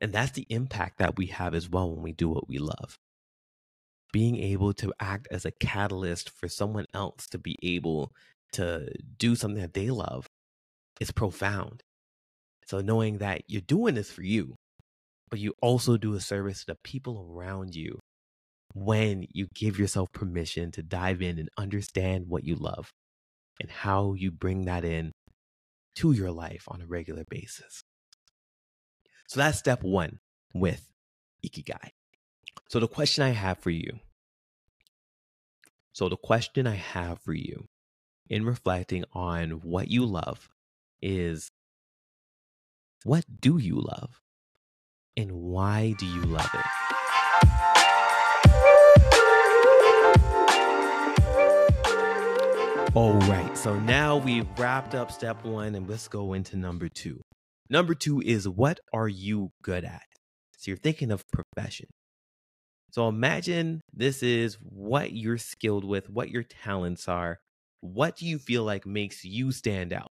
And 0.00 0.12
that's 0.12 0.32
the 0.32 0.46
impact 0.48 0.98
that 0.98 1.16
we 1.16 1.26
have 1.26 1.54
as 1.54 1.68
well 1.68 1.90
when 1.90 2.02
we 2.02 2.12
do 2.12 2.28
what 2.28 2.48
we 2.48 2.58
love. 2.58 2.98
Being 4.12 4.36
able 4.36 4.72
to 4.74 4.92
act 5.00 5.28
as 5.30 5.44
a 5.44 5.52
catalyst 5.52 6.30
for 6.30 6.48
someone 6.48 6.86
else 6.92 7.28
to 7.28 7.38
be 7.38 7.56
able 7.62 8.12
to 8.52 8.88
do 9.18 9.34
something 9.34 9.60
that 9.60 9.74
they 9.74 9.90
love 9.90 10.26
is 11.00 11.10
profound. 11.10 11.82
So 12.66 12.80
knowing 12.80 13.18
that 13.18 13.42
you're 13.48 13.60
doing 13.60 13.94
this 13.94 14.10
for 14.10 14.22
you, 14.22 14.56
but 15.30 15.40
you 15.40 15.54
also 15.62 15.96
do 15.96 16.14
a 16.14 16.20
service 16.20 16.60
to 16.60 16.66
the 16.66 16.78
people 16.84 17.26
around 17.30 17.74
you 17.74 17.98
when 18.74 19.26
you 19.30 19.46
give 19.54 19.78
yourself 19.78 20.12
permission 20.12 20.70
to 20.72 20.82
dive 20.82 21.22
in 21.22 21.38
and 21.38 21.48
understand 21.56 22.26
what 22.28 22.44
you 22.44 22.54
love 22.54 22.90
and 23.60 23.70
how 23.70 24.14
you 24.14 24.30
bring 24.30 24.64
that 24.64 24.84
in 24.84 25.12
to 25.96 26.12
your 26.12 26.30
life 26.30 26.64
on 26.68 26.80
a 26.80 26.86
regular 26.86 27.24
basis. 27.28 27.82
So 29.28 29.40
that's 29.40 29.58
step 29.58 29.82
one 29.82 30.18
with 30.54 30.90
Ikigai. 31.46 31.90
So 32.68 32.80
the 32.80 32.88
question 32.88 33.24
I 33.24 33.30
have 33.30 33.58
for 33.58 33.70
you. 33.70 34.00
So 35.92 36.08
the 36.08 36.16
question 36.16 36.66
I 36.66 36.76
have 36.76 37.20
for 37.20 37.34
you 37.34 37.66
in 38.28 38.44
reflecting 38.44 39.04
on 39.12 39.50
what 39.62 39.88
you 39.88 40.06
love 40.06 40.48
is 41.02 41.50
what 43.04 43.24
do 43.40 43.58
you 43.58 43.76
love? 43.76 44.22
and 45.16 45.32
why 45.32 45.94
do 45.98 46.06
you 46.06 46.22
love 46.22 46.50
it? 46.54 47.01
All 52.94 53.14
right, 53.20 53.56
so 53.56 53.80
now 53.80 54.18
we've 54.18 54.46
wrapped 54.58 54.94
up 54.94 55.10
step 55.10 55.46
one 55.46 55.74
and 55.76 55.88
let's 55.88 56.08
go 56.08 56.34
into 56.34 56.58
number 56.58 56.90
two. 56.90 57.22
Number 57.70 57.94
two 57.94 58.20
is 58.20 58.46
what 58.46 58.80
are 58.92 59.08
you 59.08 59.50
good 59.62 59.86
at? 59.86 60.02
So 60.58 60.70
you're 60.70 60.76
thinking 60.76 61.10
of 61.10 61.24
profession. 61.32 61.86
So 62.90 63.08
imagine 63.08 63.80
this 63.94 64.22
is 64.22 64.58
what 64.60 65.12
you're 65.12 65.38
skilled 65.38 65.84
with, 65.84 66.10
what 66.10 66.28
your 66.28 66.42
talents 66.42 67.08
are. 67.08 67.38
What 67.80 68.16
do 68.16 68.26
you 68.26 68.38
feel 68.38 68.62
like 68.62 68.84
makes 68.84 69.24
you 69.24 69.52
stand 69.52 69.94
out? 69.94 70.10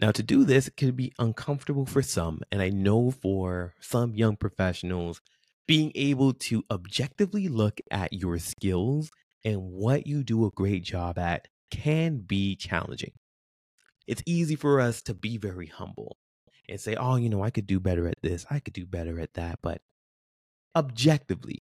Now, 0.00 0.10
to 0.10 0.22
do 0.24 0.42
this, 0.42 0.68
can 0.76 0.96
be 0.96 1.12
uncomfortable 1.20 1.86
for 1.86 2.02
some. 2.02 2.40
And 2.50 2.60
I 2.60 2.70
know 2.70 3.12
for 3.12 3.74
some 3.78 4.16
young 4.16 4.34
professionals, 4.34 5.20
being 5.68 5.92
able 5.94 6.32
to 6.32 6.64
objectively 6.72 7.46
look 7.46 7.80
at 7.88 8.12
your 8.12 8.38
skills 8.38 9.12
and 9.44 9.62
what 9.62 10.08
you 10.08 10.24
do 10.24 10.44
a 10.44 10.50
great 10.50 10.82
job 10.82 11.18
at 11.18 11.46
can 11.70 12.18
be 12.18 12.56
challenging. 12.56 13.12
It's 14.06 14.22
easy 14.26 14.56
for 14.56 14.80
us 14.80 15.02
to 15.02 15.14
be 15.14 15.36
very 15.36 15.66
humble 15.66 16.16
and 16.68 16.80
say, 16.80 16.94
oh, 16.96 17.16
you 17.16 17.28
know, 17.28 17.42
I 17.42 17.50
could 17.50 17.66
do 17.66 17.80
better 17.80 18.06
at 18.08 18.20
this, 18.22 18.46
I 18.50 18.60
could 18.60 18.74
do 18.74 18.86
better 18.86 19.20
at 19.20 19.34
that. 19.34 19.58
But 19.62 19.80
objectively, 20.76 21.62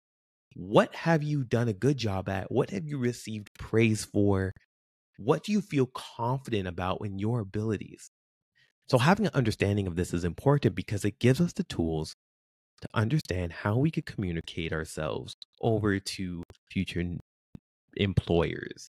what 0.55 0.93
have 0.95 1.23
you 1.23 1.43
done 1.43 1.67
a 1.67 1.73
good 1.73 1.97
job 1.97 2.29
at? 2.29 2.51
What 2.51 2.71
have 2.71 2.85
you 2.85 2.97
received 2.97 3.53
praise 3.57 4.05
for? 4.05 4.53
What 5.17 5.43
do 5.43 5.51
you 5.51 5.61
feel 5.61 5.85
confident 5.87 6.67
about 6.67 6.99
in 7.05 7.19
your 7.19 7.39
abilities? 7.39 8.09
So, 8.87 8.97
having 8.97 9.25
an 9.25 9.31
understanding 9.33 9.87
of 9.87 9.95
this 9.95 10.13
is 10.13 10.25
important 10.25 10.75
because 10.75 11.05
it 11.05 11.19
gives 11.19 11.39
us 11.39 11.53
the 11.53 11.63
tools 11.63 12.15
to 12.81 12.89
understand 12.93 13.53
how 13.53 13.77
we 13.77 13.91
could 13.91 14.05
communicate 14.05 14.73
ourselves 14.73 15.35
over 15.61 15.99
to 15.99 16.43
future 16.69 17.03
employers, 17.95 18.89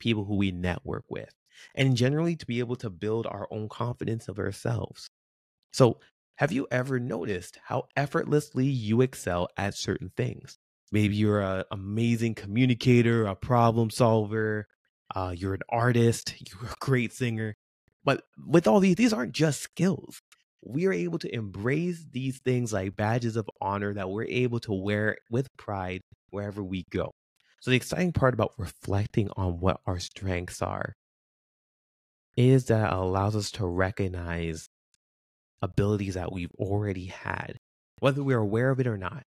people 0.00 0.24
who 0.24 0.36
we 0.36 0.50
network 0.50 1.04
with, 1.08 1.32
and 1.74 1.96
generally 1.96 2.36
to 2.36 2.46
be 2.46 2.58
able 2.58 2.76
to 2.76 2.90
build 2.90 3.26
our 3.26 3.46
own 3.50 3.68
confidence 3.68 4.28
of 4.28 4.38
ourselves. 4.38 5.08
So, 5.72 5.98
have 6.36 6.52
you 6.52 6.66
ever 6.70 6.98
noticed 6.98 7.58
how 7.62 7.84
effortlessly 7.96 8.66
you 8.66 9.02
excel 9.02 9.48
at 9.56 9.74
certain 9.74 10.10
things? 10.16 10.58
Maybe 10.90 11.14
you're 11.14 11.42
an 11.42 11.64
amazing 11.70 12.34
communicator, 12.34 13.26
a 13.26 13.36
problem 13.36 13.90
solver, 13.90 14.66
uh, 15.14 15.34
you're 15.36 15.54
an 15.54 15.62
artist, 15.68 16.34
you're 16.40 16.70
a 16.70 16.74
great 16.80 17.12
singer, 17.12 17.54
but 18.04 18.22
with 18.46 18.66
all 18.66 18.80
these, 18.80 18.96
these 18.96 19.12
aren't 19.12 19.32
just 19.32 19.60
skills. 19.60 20.20
We 20.62 20.86
are 20.86 20.92
able 20.92 21.18
to 21.20 21.34
embrace 21.34 22.04
these 22.10 22.38
things 22.38 22.72
like 22.72 22.96
badges 22.96 23.36
of 23.36 23.48
honor 23.60 23.94
that 23.94 24.10
we're 24.10 24.24
able 24.24 24.60
to 24.60 24.72
wear 24.72 25.16
with 25.30 25.48
pride 25.56 26.00
wherever 26.30 26.62
we 26.62 26.84
go. 26.90 27.12
So, 27.60 27.70
the 27.70 27.76
exciting 27.76 28.12
part 28.12 28.32
about 28.34 28.54
reflecting 28.56 29.28
on 29.36 29.60
what 29.60 29.80
our 29.86 29.98
strengths 29.98 30.62
are 30.62 30.94
is 32.36 32.66
that 32.66 32.90
it 32.90 32.96
allows 32.96 33.36
us 33.36 33.50
to 33.52 33.66
recognize 33.66 34.68
abilities 35.60 36.14
that 36.14 36.32
we've 36.32 36.54
already 36.58 37.06
had, 37.06 37.58
whether 37.98 38.24
we're 38.24 38.38
aware 38.38 38.70
of 38.70 38.80
it 38.80 38.86
or 38.86 38.96
not. 38.96 39.24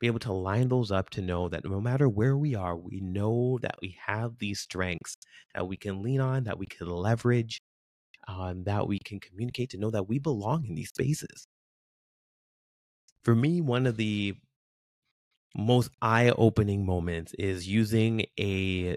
Be 0.00 0.06
able 0.06 0.20
to 0.20 0.32
line 0.32 0.68
those 0.68 0.90
up 0.90 1.10
to 1.10 1.20
know 1.20 1.50
that 1.50 1.66
no 1.66 1.78
matter 1.78 2.08
where 2.08 2.34
we 2.34 2.54
are, 2.54 2.74
we 2.74 3.00
know 3.00 3.58
that 3.60 3.74
we 3.82 3.98
have 4.06 4.38
these 4.38 4.60
strengths 4.60 5.14
that 5.54 5.68
we 5.68 5.76
can 5.76 6.02
lean 6.02 6.22
on, 6.22 6.44
that 6.44 6.58
we 6.58 6.64
can 6.64 6.88
leverage, 6.88 7.60
um, 8.26 8.64
that 8.64 8.88
we 8.88 8.98
can 8.98 9.20
communicate 9.20 9.68
to 9.70 9.78
know 9.78 9.90
that 9.90 10.08
we 10.08 10.18
belong 10.18 10.64
in 10.64 10.74
these 10.74 10.88
spaces. 10.88 11.46
For 13.22 13.34
me, 13.34 13.60
one 13.60 13.86
of 13.86 13.98
the 13.98 14.36
most 15.56 15.90
eye 16.00 16.30
opening 16.30 16.86
moments 16.86 17.34
is 17.34 17.66
using 17.66 18.26
a 18.38 18.96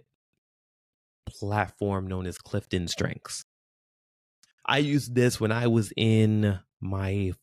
platform 1.27 2.07
known 2.07 2.25
as 2.25 2.37
Clifton 2.37 2.87
Strengths. 2.87 3.43
I 4.65 4.77
used 4.77 5.15
this 5.15 5.39
when 5.39 5.51
I 5.51 5.67
was 5.67 5.91
in 5.97 6.59
my 6.79 7.33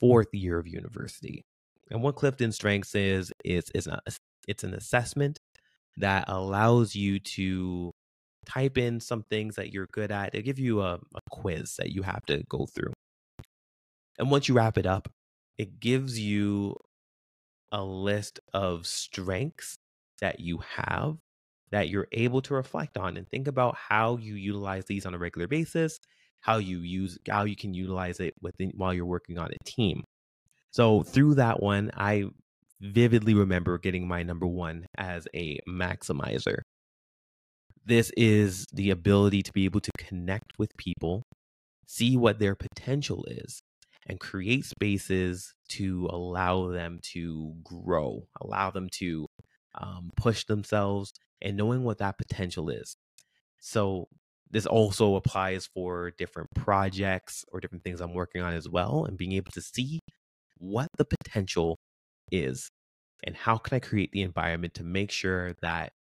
fourth 0.00 0.32
year 0.32 0.58
of 0.58 0.68
university. 0.68 1.44
And 1.90 2.02
what 2.02 2.16
Clifton 2.16 2.52
Strengths 2.52 2.94
is, 2.94 3.32
is, 3.44 3.64
is 3.74 3.86
a, 3.86 4.00
it's 4.46 4.64
an 4.64 4.74
assessment 4.74 5.38
that 5.96 6.26
allows 6.28 6.94
you 6.94 7.18
to 7.18 7.92
type 8.46 8.78
in 8.78 9.00
some 9.00 9.22
things 9.22 9.56
that 9.56 9.72
you're 9.72 9.88
good 9.92 10.12
at. 10.12 10.32
They 10.32 10.42
give 10.42 10.58
you 10.58 10.82
a, 10.82 10.94
a 10.94 11.20
quiz 11.30 11.76
that 11.78 11.90
you 11.90 12.02
have 12.02 12.24
to 12.26 12.42
go 12.48 12.66
through. 12.66 12.92
And 14.18 14.30
once 14.30 14.48
you 14.48 14.54
wrap 14.54 14.78
it 14.78 14.86
up, 14.86 15.08
it 15.58 15.80
gives 15.80 16.18
you 16.18 16.76
a 17.72 17.84
list 17.84 18.40
of 18.52 18.86
strengths 18.86 19.76
that 20.20 20.40
you 20.40 20.58
have 20.76 21.16
that 21.70 21.88
you're 21.88 22.08
able 22.12 22.40
to 22.42 22.54
reflect 22.54 22.96
on 22.96 23.16
and 23.16 23.28
think 23.28 23.46
about 23.46 23.76
how 23.76 24.16
you 24.16 24.34
utilize 24.34 24.84
these 24.86 25.04
on 25.04 25.14
a 25.14 25.18
regular 25.18 25.46
basis, 25.46 25.98
how 26.40 26.56
you 26.56 26.78
use 26.78 27.18
how 27.28 27.44
you 27.44 27.56
can 27.56 27.74
utilize 27.74 28.20
it 28.20 28.34
within 28.40 28.72
while 28.74 28.94
you're 28.94 29.04
working 29.04 29.38
on 29.38 29.50
a 29.50 29.64
team. 29.64 30.02
So 30.70 31.02
through 31.02 31.34
that 31.34 31.62
one, 31.62 31.90
I 31.94 32.24
vividly 32.80 33.34
remember 33.34 33.76
getting 33.78 34.06
my 34.06 34.22
number 34.22 34.46
1 34.46 34.86
as 34.96 35.26
a 35.34 35.58
maximizer. 35.68 36.60
This 37.84 38.10
is 38.16 38.66
the 38.72 38.90
ability 38.90 39.42
to 39.42 39.52
be 39.52 39.64
able 39.64 39.80
to 39.80 39.90
connect 39.98 40.52
with 40.58 40.70
people, 40.76 41.22
see 41.86 42.16
what 42.16 42.38
their 42.38 42.54
potential 42.54 43.24
is, 43.28 43.60
and 44.08 44.20
create 44.20 44.64
spaces 44.64 45.54
to 45.68 46.08
allow 46.10 46.68
them 46.68 46.98
to 47.12 47.54
grow, 47.62 48.26
allow 48.40 48.70
them 48.70 48.88
to 48.90 49.26
um, 49.74 50.10
push 50.16 50.44
themselves, 50.44 51.12
and 51.42 51.56
knowing 51.56 51.84
what 51.84 51.98
that 51.98 52.18
potential 52.18 52.70
is. 52.70 52.96
So, 53.60 54.08
this 54.50 54.66
also 54.66 55.16
applies 55.16 55.66
for 55.66 56.12
different 56.16 56.48
projects 56.54 57.44
or 57.52 57.60
different 57.60 57.84
things 57.84 58.00
I'm 58.00 58.14
working 58.14 58.40
on 58.40 58.54
as 58.54 58.68
well, 58.68 59.04
and 59.04 59.18
being 59.18 59.32
able 59.32 59.52
to 59.52 59.60
see 59.60 60.00
what 60.56 60.88
the 60.96 61.04
potential 61.04 61.78
is 62.32 62.70
and 63.24 63.36
how 63.36 63.56
can 63.56 63.76
I 63.76 63.80
create 63.80 64.12
the 64.12 64.22
environment 64.22 64.74
to 64.74 64.84
make 64.84 65.10
sure 65.10 65.54
that 65.62 65.92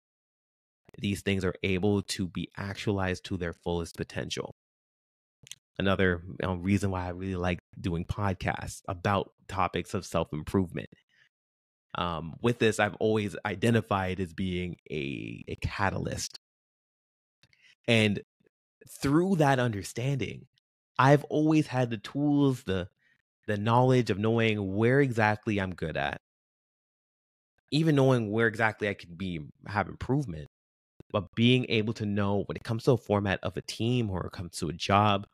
these 0.98 1.22
things 1.22 1.44
are 1.44 1.54
able 1.62 2.02
to 2.02 2.28
be 2.28 2.48
actualized 2.56 3.24
to 3.26 3.36
their 3.36 3.52
fullest 3.52 3.96
potential 3.96 4.54
another 5.78 6.22
you 6.26 6.36
know, 6.46 6.54
reason 6.54 6.90
why 6.90 7.06
I 7.06 7.10
really 7.10 7.36
like 7.36 7.60
doing 7.80 8.04
podcasts 8.04 8.82
about 8.88 9.32
topics 9.48 9.94
of 9.94 10.06
self 10.06 10.32
improvement. 10.32 10.88
Um, 11.94 12.34
with 12.42 12.58
this, 12.58 12.78
I've 12.78 12.96
always 12.96 13.36
identified 13.46 14.20
as 14.20 14.32
being 14.34 14.76
a, 14.90 15.44
a 15.48 15.56
catalyst. 15.56 16.38
And 17.88 18.20
through 18.88 19.36
that 19.36 19.58
understanding, 19.58 20.46
I've 20.98 21.24
always 21.24 21.66
had 21.68 21.90
the 21.90 21.98
tools, 21.98 22.62
the 22.64 22.88
the 23.46 23.58
knowledge 23.58 24.10
of 24.10 24.18
knowing 24.18 24.76
where 24.76 25.00
exactly 25.00 25.60
I'm 25.60 25.74
good 25.74 25.96
at, 25.96 26.20
even 27.70 27.94
knowing 27.96 28.30
where 28.30 28.46
exactly 28.46 28.88
I 28.88 28.94
could 28.94 29.18
be 29.18 29.40
have 29.66 29.88
improvement, 29.88 30.48
but 31.12 31.34
being 31.34 31.66
able 31.68 31.92
to 31.94 32.06
know 32.06 32.44
when 32.46 32.56
it 32.56 32.64
comes 32.64 32.84
to 32.84 32.92
a 32.92 32.96
format 32.98 33.40
of 33.42 33.56
a 33.56 33.62
team 33.62 34.10
or 34.10 34.26
it 34.26 34.32
comes 34.32 34.58
to 34.58 34.68
a 34.68 34.72
job, 34.72 35.26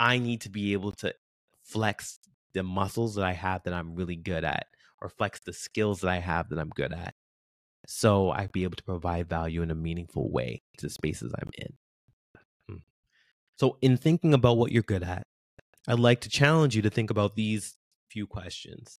I 0.00 0.18
need 0.18 0.40
to 0.40 0.48
be 0.50 0.72
able 0.72 0.92
to 0.92 1.14
flex 1.62 2.18
the 2.54 2.62
muscles 2.62 3.14
that 3.16 3.24
I 3.24 3.32
have 3.32 3.62
that 3.64 3.74
I'm 3.74 3.94
really 3.94 4.16
good 4.16 4.44
at, 4.44 4.66
or 5.02 5.10
flex 5.10 5.40
the 5.40 5.52
skills 5.52 6.00
that 6.00 6.08
I 6.08 6.18
have 6.18 6.48
that 6.48 6.58
I'm 6.58 6.70
good 6.70 6.92
at. 6.92 7.14
So 7.86 8.30
I'd 8.30 8.50
be 8.50 8.64
able 8.64 8.76
to 8.76 8.82
provide 8.82 9.28
value 9.28 9.60
in 9.60 9.70
a 9.70 9.74
meaningful 9.74 10.30
way 10.32 10.62
to 10.78 10.86
the 10.86 10.90
spaces 10.90 11.32
I'm 11.38 11.50
in. 11.58 11.72
Hmm. 12.68 12.78
So, 13.56 13.76
in 13.82 13.98
thinking 13.98 14.32
about 14.32 14.56
what 14.56 14.72
you're 14.72 14.82
good 14.82 15.02
at, 15.02 15.26
I'd 15.86 15.98
like 15.98 16.22
to 16.22 16.30
challenge 16.30 16.74
you 16.74 16.82
to 16.82 16.90
think 16.90 17.10
about 17.10 17.36
these 17.36 17.76
few 18.08 18.26
questions. 18.26 18.98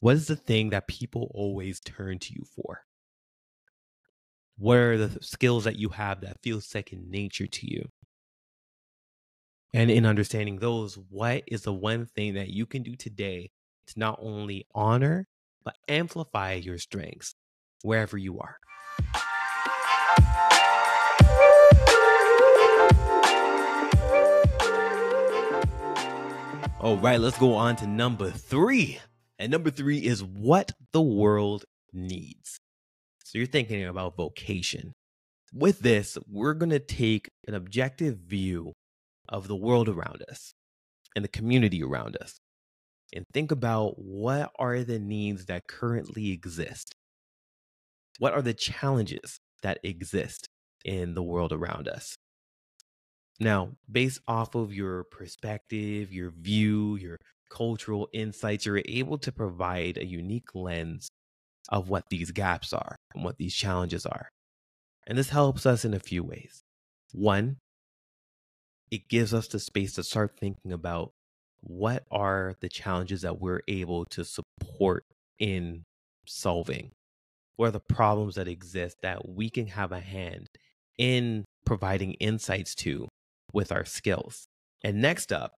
What 0.00 0.16
is 0.16 0.26
the 0.26 0.36
thing 0.36 0.70
that 0.70 0.88
people 0.88 1.30
always 1.34 1.78
turn 1.80 2.18
to 2.18 2.32
you 2.32 2.44
for? 2.56 2.80
What 4.58 4.76
are 4.76 4.98
the 4.98 5.22
skills 5.22 5.64
that 5.64 5.76
you 5.76 5.88
have 5.90 6.20
that 6.22 6.42
feel 6.42 6.60
second 6.60 7.10
nature 7.10 7.46
to 7.46 7.70
you? 7.70 7.88
And 9.74 9.90
in 9.90 10.06
understanding 10.06 10.60
those, 10.60 10.96
what 11.10 11.42
is 11.48 11.62
the 11.62 11.72
one 11.72 12.06
thing 12.06 12.34
that 12.34 12.48
you 12.48 12.64
can 12.64 12.84
do 12.84 12.94
today 12.94 13.50
to 13.88 13.98
not 13.98 14.20
only 14.22 14.68
honor, 14.72 15.26
but 15.64 15.74
amplify 15.88 16.52
your 16.52 16.78
strengths 16.78 17.34
wherever 17.82 18.16
you 18.16 18.38
are? 18.38 18.56
All 26.78 26.96
right, 26.98 27.18
let's 27.18 27.38
go 27.38 27.54
on 27.54 27.74
to 27.76 27.88
number 27.88 28.30
three. 28.30 29.00
And 29.40 29.50
number 29.50 29.72
three 29.72 29.98
is 29.98 30.22
what 30.22 30.70
the 30.92 31.02
world 31.02 31.64
needs. 31.92 32.60
So 33.24 33.38
you're 33.38 33.48
thinking 33.48 33.84
about 33.84 34.16
vocation. 34.16 34.92
With 35.52 35.80
this, 35.80 36.16
we're 36.28 36.54
going 36.54 36.70
to 36.70 36.78
take 36.78 37.28
an 37.48 37.54
objective 37.54 38.18
view 38.18 38.72
of 39.28 39.48
the 39.48 39.56
world 39.56 39.88
around 39.88 40.22
us 40.30 40.54
and 41.14 41.24
the 41.24 41.28
community 41.28 41.82
around 41.82 42.16
us 42.20 42.38
and 43.14 43.24
think 43.32 43.50
about 43.52 43.94
what 43.96 44.50
are 44.58 44.82
the 44.82 44.98
needs 44.98 45.46
that 45.46 45.66
currently 45.68 46.30
exist? 46.30 46.94
What 48.18 48.32
are 48.32 48.42
the 48.42 48.54
challenges 48.54 49.38
that 49.62 49.78
exist 49.82 50.48
in 50.84 51.14
the 51.14 51.22
world 51.22 51.52
around 51.52 51.88
us? 51.88 52.16
Now, 53.40 53.70
based 53.90 54.20
off 54.28 54.54
of 54.54 54.72
your 54.72 55.04
perspective, 55.04 56.12
your 56.12 56.30
view, 56.30 56.96
your 56.96 57.18
cultural 57.50 58.08
insights, 58.12 58.66
you're 58.66 58.82
able 58.86 59.18
to 59.18 59.32
provide 59.32 59.98
a 59.98 60.06
unique 60.06 60.54
lens 60.54 61.08
of 61.68 61.88
what 61.88 62.04
these 62.10 62.30
gaps 62.30 62.72
are 62.72 62.96
and 63.14 63.24
what 63.24 63.38
these 63.38 63.54
challenges 63.54 64.06
are. 64.06 64.28
And 65.06 65.18
this 65.18 65.30
helps 65.30 65.66
us 65.66 65.84
in 65.84 65.94
a 65.94 66.00
few 66.00 66.22
ways. 66.22 66.62
One, 67.12 67.56
it 68.90 69.08
gives 69.08 69.34
us 69.34 69.48
the 69.48 69.58
space 69.58 69.94
to 69.94 70.02
start 70.02 70.36
thinking 70.38 70.72
about 70.72 71.12
what 71.60 72.04
are 72.10 72.54
the 72.60 72.68
challenges 72.68 73.22
that 73.22 73.40
we're 73.40 73.62
able 73.68 74.04
to 74.06 74.24
support 74.24 75.04
in 75.38 75.84
solving? 76.26 76.90
What 77.56 77.68
are 77.68 77.72
the 77.72 77.80
problems 77.80 78.34
that 78.34 78.48
exist 78.48 78.98
that 79.02 79.28
we 79.28 79.48
can 79.48 79.68
have 79.68 79.92
a 79.92 80.00
hand 80.00 80.48
in 80.98 81.44
providing 81.64 82.14
insights 82.14 82.74
to 82.76 83.08
with 83.52 83.72
our 83.72 83.84
skills? 83.84 84.46
And 84.82 85.00
next 85.00 85.32
up, 85.32 85.54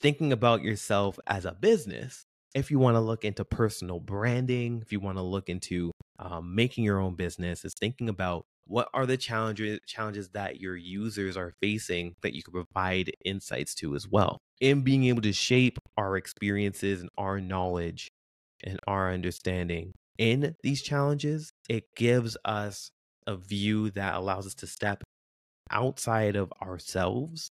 thinking 0.00 0.32
about 0.32 0.62
yourself 0.62 1.18
as 1.26 1.44
a 1.44 1.52
business. 1.52 2.24
If 2.54 2.70
you 2.70 2.78
want 2.78 2.94
to 2.94 3.00
look 3.00 3.24
into 3.24 3.44
personal 3.44 3.98
branding, 3.98 4.80
if 4.80 4.92
you 4.92 5.00
want 5.00 5.18
to 5.18 5.22
look 5.22 5.48
into 5.48 5.90
um, 6.18 6.54
making 6.54 6.84
your 6.84 7.00
own 7.00 7.16
business, 7.16 7.64
is 7.64 7.74
thinking 7.78 8.08
about 8.08 8.46
what 8.66 8.88
are 8.94 9.06
the 9.06 9.16
challenges 9.16 9.80
challenges 9.86 10.30
that 10.30 10.60
your 10.60 10.76
users 10.76 11.36
are 11.36 11.52
facing 11.60 12.14
that 12.22 12.34
you 12.34 12.42
can 12.42 12.52
provide 12.52 13.12
insights 13.24 13.74
to 13.76 13.94
as 13.94 14.08
well? 14.08 14.38
In 14.60 14.82
being 14.82 15.04
able 15.04 15.22
to 15.22 15.32
shape 15.32 15.78
our 15.96 16.16
experiences 16.16 17.00
and 17.00 17.10
our 17.18 17.40
knowledge 17.40 18.10
and 18.64 18.78
our 18.86 19.12
understanding 19.12 19.92
in 20.18 20.54
these 20.62 20.80
challenges 20.80 21.52
it 21.68 21.84
gives 21.96 22.36
us 22.44 22.90
a 23.26 23.36
view 23.36 23.90
that 23.90 24.14
allows 24.14 24.46
us 24.46 24.54
to 24.54 24.66
step 24.66 25.02
outside 25.70 26.36
of 26.36 26.52
ourselves 26.62 27.50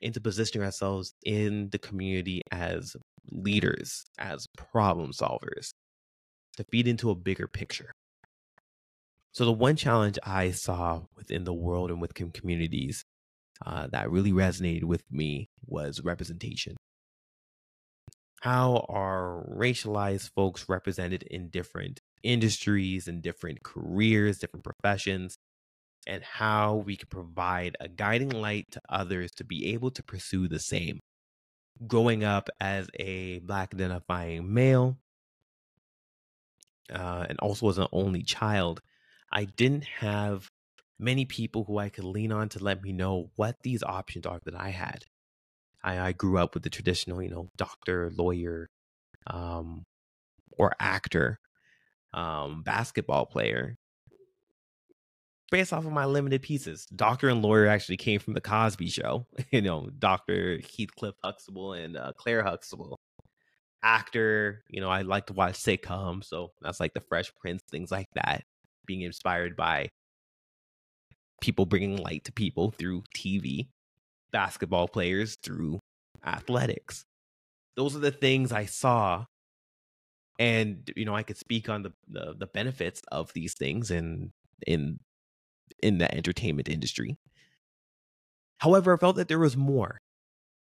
into 0.00 0.20
positioning 0.20 0.64
ourselves 0.64 1.14
in 1.24 1.68
the 1.70 1.78
community 1.78 2.40
as 2.52 2.96
leaders 3.30 4.04
as 4.18 4.46
problem 4.56 5.12
solvers 5.12 5.70
to 6.56 6.64
feed 6.70 6.86
into 6.86 7.10
a 7.10 7.14
bigger 7.14 7.48
picture 7.48 7.90
so 9.34 9.44
the 9.44 9.52
one 9.52 9.74
challenge 9.74 10.16
I 10.22 10.52
saw 10.52 11.02
within 11.16 11.42
the 11.42 11.52
world 11.52 11.90
and 11.90 12.00
with 12.00 12.14
communities 12.14 13.04
uh, 13.66 13.88
that 13.88 14.10
really 14.10 14.30
resonated 14.30 14.84
with 14.84 15.02
me 15.10 15.48
was 15.66 16.00
representation. 16.02 16.76
How 18.42 18.86
are 18.88 19.44
racialized 19.50 20.30
folks 20.36 20.68
represented 20.68 21.24
in 21.24 21.48
different 21.48 22.00
industries 22.22 23.08
and 23.08 23.22
different 23.22 23.64
careers, 23.64 24.38
different 24.38 24.64
professions, 24.64 25.34
and 26.06 26.22
how 26.22 26.76
we 26.76 26.96
can 26.96 27.08
provide 27.08 27.76
a 27.80 27.88
guiding 27.88 28.30
light 28.30 28.66
to 28.70 28.80
others 28.88 29.32
to 29.32 29.44
be 29.44 29.72
able 29.72 29.90
to 29.90 30.02
pursue 30.04 30.46
the 30.46 30.60
same. 30.60 31.00
Growing 31.88 32.22
up 32.22 32.50
as 32.60 32.88
a 33.00 33.40
Black 33.40 33.74
identifying 33.74 34.54
male, 34.54 34.96
uh, 36.92 37.26
and 37.28 37.36
also 37.40 37.68
as 37.68 37.78
an 37.78 37.88
only 37.90 38.22
child, 38.22 38.80
I 39.34 39.44
didn't 39.44 39.84
have 39.84 40.48
many 40.98 41.24
people 41.24 41.64
who 41.64 41.76
I 41.78 41.88
could 41.88 42.04
lean 42.04 42.30
on 42.30 42.48
to 42.50 42.62
let 42.62 42.82
me 42.82 42.92
know 42.92 43.30
what 43.34 43.56
these 43.62 43.82
options 43.82 44.26
are 44.26 44.40
that 44.44 44.54
I 44.54 44.70
had. 44.70 45.04
I, 45.82 45.98
I 45.98 46.12
grew 46.12 46.38
up 46.38 46.54
with 46.54 46.62
the 46.62 46.70
traditional, 46.70 47.20
you 47.20 47.30
know, 47.30 47.48
doctor, 47.56 48.12
lawyer, 48.16 48.68
um, 49.26 49.82
or 50.56 50.72
actor, 50.78 51.40
um, 52.14 52.62
basketball 52.62 53.26
player. 53.26 53.76
Based 55.50 55.72
off 55.72 55.84
of 55.84 55.92
my 55.92 56.04
limited 56.04 56.42
pieces, 56.42 56.86
doctor 56.86 57.28
and 57.28 57.42
lawyer 57.42 57.66
actually 57.66 57.96
came 57.96 58.20
from 58.20 58.34
the 58.34 58.40
Cosby 58.40 58.88
Show. 58.88 59.26
you 59.50 59.62
know, 59.62 59.88
Doctor 59.98 60.58
Heathcliff 60.58 61.14
Huxtable 61.22 61.74
and 61.74 61.96
uh, 61.96 62.12
Claire 62.16 62.44
Huxtable. 62.44 62.98
Actor, 63.82 64.64
you 64.70 64.80
know, 64.80 64.88
I 64.88 65.02
like 65.02 65.26
to 65.26 65.34
watch 65.34 65.56
sitcoms, 65.56 66.24
so 66.24 66.52
that's 66.62 66.80
like 66.80 66.94
the 66.94 67.00
Fresh 67.00 67.34
Prince, 67.34 67.62
things 67.70 67.90
like 67.90 68.08
that 68.14 68.44
being 68.86 69.02
inspired 69.02 69.56
by 69.56 69.88
people 71.40 71.66
bringing 71.66 71.96
light 71.98 72.24
to 72.24 72.32
people 72.32 72.70
through 72.70 73.02
TV, 73.16 73.68
basketball 74.32 74.88
players 74.88 75.36
through 75.42 75.78
athletics. 76.24 77.04
those 77.76 77.96
are 77.96 78.00
the 78.00 78.10
things 78.10 78.52
I 78.52 78.66
saw. 78.66 79.26
And 80.38 80.90
you 80.96 81.04
know, 81.04 81.14
I 81.14 81.22
could 81.22 81.36
speak 81.36 81.68
on 81.68 81.82
the, 81.82 81.92
the 82.08 82.34
the 82.38 82.46
benefits 82.46 83.02
of 83.12 83.32
these 83.34 83.54
things 83.54 83.90
in 83.90 84.32
in 84.66 84.98
in 85.82 85.98
the 85.98 86.12
entertainment 86.12 86.68
industry. 86.68 87.18
However, 88.58 88.94
I 88.94 88.96
felt 88.96 89.16
that 89.16 89.28
there 89.28 89.38
was 89.38 89.56
more. 89.56 90.00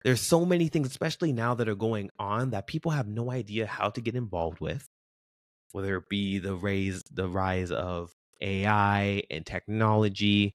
There's 0.05 0.21
so 0.21 0.45
many 0.45 0.69
things, 0.69 0.89
especially 0.89 1.33
now 1.33 1.55
that 1.55 1.69
are 1.69 1.75
going 1.75 2.11
on, 2.19 2.51
that 2.51 2.67
people 2.67 2.93
have 2.93 3.09
no 3.09 3.33
idea 3.33 3.67
how 3.67 3.91
to 3.91 4.01
get 4.01 4.15
involved 4.15 4.61
with. 4.61 4.87
Whether 5.73 5.97
it 5.97 6.09
be 6.09 6.39
the 6.39 6.55
rise, 6.55 7.03
the 7.11 7.29
rise 7.29 7.71
of 7.71 8.15
AI 8.41 9.23
and 9.31 9.45
technology, 9.45 10.55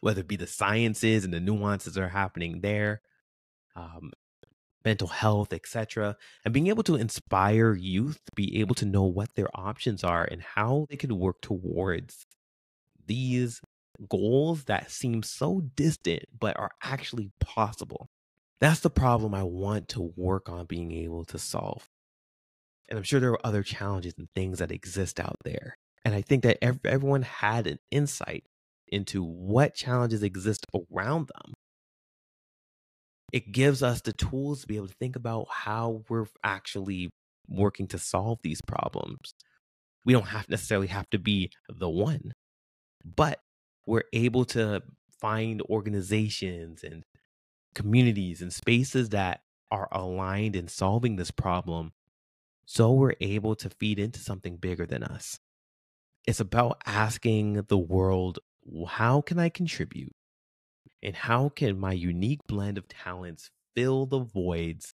whether 0.00 0.20
it 0.20 0.28
be 0.28 0.36
the 0.36 0.46
sciences 0.46 1.24
and 1.24 1.34
the 1.34 1.40
nuances 1.40 1.94
that 1.94 2.02
are 2.02 2.08
happening 2.08 2.60
there, 2.60 3.00
um, 3.74 4.12
mental 4.84 5.08
health, 5.08 5.52
etc., 5.52 6.16
and 6.44 6.54
being 6.54 6.68
able 6.68 6.84
to 6.84 6.94
inspire 6.94 7.74
youth 7.74 8.20
to 8.24 8.32
be 8.36 8.60
able 8.60 8.74
to 8.76 8.86
know 8.86 9.02
what 9.02 9.34
their 9.34 9.48
options 9.54 10.04
are 10.04 10.24
and 10.24 10.42
how 10.42 10.86
they 10.88 10.96
can 10.96 11.18
work 11.18 11.40
towards 11.42 12.26
these 13.04 13.60
goals 14.08 14.64
that 14.64 14.90
seem 14.90 15.22
so 15.22 15.62
distant 15.74 16.22
but 16.38 16.56
are 16.58 16.70
actually 16.82 17.30
possible. 17.40 18.08
That's 18.60 18.80
the 18.80 18.90
problem 18.90 19.34
I 19.34 19.42
want 19.42 19.88
to 19.90 20.12
work 20.16 20.48
on 20.48 20.66
being 20.66 20.92
able 20.92 21.24
to 21.26 21.38
solve. 21.38 21.88
And 22.88 22.98
I'm 22.98 23.02
sure 23.02 23.20
there 23.20 23.32
are 23.32 23.46
other 23.46 23.62
challenges 23.62 24.14
and 24.18 24.28
things 24.34 24.58
that 24.58 24.70
exist 24.70 25.18
out 25.18 25.36
there. 25.44 25.76
And 26.04 26.14
I 26.14 26.22
think 26.22 26.44
that 26.44 26.58
everyone 26.62 27.22
had 27.22 27.66
an 27.66 27.78
insight 27.90 28.44
into 28.88 29.24
what 29.24 29.74
challenges 29.74 30.22
exist 30.22 30.64
around 30.74 31.28
them. 31.28 31.54
It 33.32 33.50
gives 33.50 33.82
us 33.82 34.00
the 34.02 34.12
tools 34.12 34.60
to 34.60 34.66
be 34.68 34.76
able 34.76 34.86
to 34.86 34.94
think 35.00 35.16
about 35.16 35.46
how 35.50 36.04
we're 36.08 36.26
actually 36.44 37.10
working 37.48 37.88
to 37.88 37.98
solve 37.98 38.38
these 38.42 38.60
problems. 38.66 39.34
We 40.04 40.12
don't 40.12 40.28
have 40.28 40.48
necessarily 40.48 40.86
have 40.86 41.10
to 41.10 41.18
be 41.18 41.50
the 41.68 41.88
one, 41.88 42.32
but 43.04 43.40
we're 43.84 44.04
able 44.12 44.44
to 44.46 44.82
find 45.20 45.60
organizations 45.62 46.84
and 46.84 47.02
communities 47.74 48.40
and 48.42 48.52
spaces 48.52 49.08
that 49.08 49.40
are 49.72 49.88
aligned 49.90 50.54
in 50.54 50.68
solving 50.68 51.16
this 51.16 51.32
problem 51.32 51.90
so 52.66 52.92
we're 52.92 53.14
able 53.20 53.54
to 53.56 53.70
feed 53.70 53.98
into 53.98 54.20
something 54.20 54.56
bigger 54.56 54.86
than 54.86 55.02
us. 55.02 55.38
It's 56.26 56.40
about 56.40 56.82
asking 56.84 57.62
the 57.68 57.78
world, 57.78 58.40
how 58.88 59.20
can 59.20 59.38
I 59.38 59.48
contribute? 59.48 60.12
And 61.02 61.14
how 61.14 61.48
can 61.50 61.78
my 61.78 61.92
unique 61.92 62.40
blend 62.48 62.78
of 62.78 62.88
talents 62.88 63.50
fill 63.76 64.06
the 64.06 64.18
voids 64.18 64.92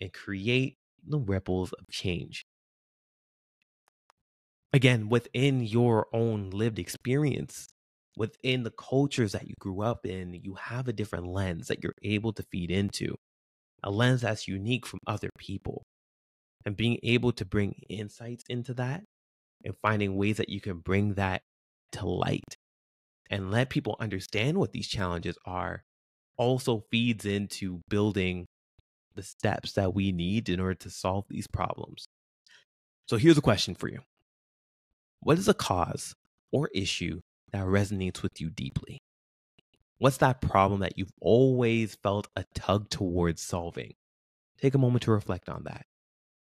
and 0.00 0.12
create 0.12 0.76
the 1.06 1.18
ripples 1.18 1.72
of 1.72 1.88
change? 1.90 2.44
Again, 4.72 5.08
within 5.08 5.62
your 5.62 6.06
own 6.12 6.50
lived 6.50 6.78
experience, 6.78 7.68
within 8.16 8.62
the 8.62 8.70
cultures 8.70 9.32
that 9.32 9.48
you 9.48 9.54
grew 9.58 9.82
up 9.82 10.04
in, 10.04 10.34
you 10.34 10.54
have 10.54 10.86
a 10.86 10.92
different 10.92 11.26
lens 11.26 11.68
that 11.68 11.82
you're 11.82 11.94
able 12.02 12.32
to 12.34 12.44
feed 12.52 12.70
into, 12.70 13.16
a 13.82 13.90
lens 13.90 14.20
that's 14.20 14.46
unique 14.46 14.86
from 14.86 15.00
other 15.06 15.30
people. 15.38 15.84
And 16.66 16.76
being 16.76 16.98
able 17.02 17.32
to 17.32 17.44
bring 17.44 17.80
insights 17.88 18.44
into 18.48 18.74
that 18.74 19.04
and 19.64 19.74
finding 19.80 20.16
ways 20.16 20.36
that 20.36 20.50
you 20.50 20.60
can 20.60 20.78
bring 20.78 21.14
that 21.14 21.42
to 21.92 22.06
light 22.06 22.56
and 23.30 23.50
let 23.50 23.70
people 23.70 23.96
understand 24.00 24.58
what 24.58 24.72
these 24.72 24.88
challenges 24.88 25.38
are 25.46 25.84
also 26.36 26.84
feeds 26.90 27.24
into 27.24 27.80
building 27.88 28.46
the 29.14 29.22
steps 29.22 29.72
that 29.72 29.94
we 29.94 30.12
need 30.12 30.48
in 30.48 30.60
order 30.60 30.74
to 30.74 30.90
solve 30.90 31.24
these 31.28 31.46
problems. 31.46 32.08
So 33.06 33.16
here's 33.16 33.38
a 33.38 33.42
question 33.42 33.74
for 33.74 33.88
you 33.88 34.00
What 35.20 35.38
is 35.38 35.48
a 35.48 35.54
cause 35.54 36.14
or 36.52 36.68
issue 36.74 37.20
that 37.52 37.66
resonates 37.66 38.22
with 38.22 38.40
you 38.40 38.50
deeply? 38.50 38.98
What's 39.98 40.16
that 40.18 40.40
problem 40.40 40.80
that 40.80 40.96
you've 40.96 41.12
always 41.20 41.94
felt 41.96 42.28
a 42.34 42.44
tug 42.54 42.88
towards 42.88 43.42
solving? 43.42 43.94
Take 44.60 44.74
a 44.74 44.78
moment 44.78 45.02
to 45.04 45.12
reflect 45.12 45.48
on 45.48 45.64
that. 45.64 45.84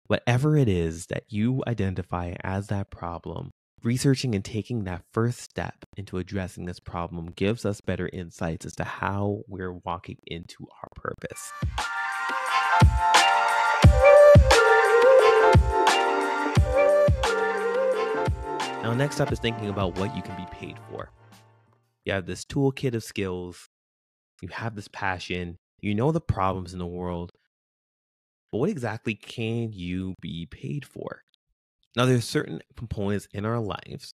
Whatever 0.09 0.57
it 0.57 0.69
is 0.69 1.07
that 1.07 1.25
you 1.31 1.65
identify 1.67 2.35
as 2.45 2.69
that 2.69 2.91
problem, 2.91 3.51
researching 3.83 4.37
and 4.37 4.45
taking 4.45 4.85
that 4.85 5.03
first 5.13 5.41
step 5.41 5.85
into 5.97 6.19
addressing 6.19 6.65
this 6.65 6.79
problem 6.79 7.27
gives 7.33 7.65
us 7.65 7.81
better 7.81 8.09
insights 8.13 8.65
as 8.65 8.77
to 8.77 8.85
how 8.85 9.43
we're 9.49 9.73
walking 9.73 10.19
into 10.29 10.65
our 10.81 10.89
purpose. 10.95 11.51
Now, 18.85 18.95
next 18.95 19.21
up 19.21 19.33
is 19.33 19.41
thinking 19.41 19.71
about 19.71 19.99
what 19.99 20.15
you 20.15 20.23
can 20.23 20.37
be 20.37 20.47
paid 20.53 20.77
for. 20.89 21.11
You 22.05 22.13
have 22.13 22.27
this 22.27 22.45
toolkit 22.45 22.95
of 22.95 23.03
skills, 23.03 23.69
you 24.41 24.51
have 24.53 24.77
this 24.77 24.87
passion, 24.87 25.57
you 25.81 25.97
know 25.97 26.13
the 26.13 26.21
problems 26.21 26.73
in 26.73 26.79
the 26.79 26.87
world, 26.87 27.33
but 28.57 28.61
what 28.61 28.71
exactly 28.71 29.15
can 29.15 29.71
you 29.71 30.15
be 30.23 30.47
paid 30.47 30.87
for? 30.87 31.21
Now, 31.95 32.07
there's 32.07 32.25
certain 32.25 32.63
components 32.75 33.29
in 33.35 33.45
our 33.45 33.61
lives, 33.61 34.15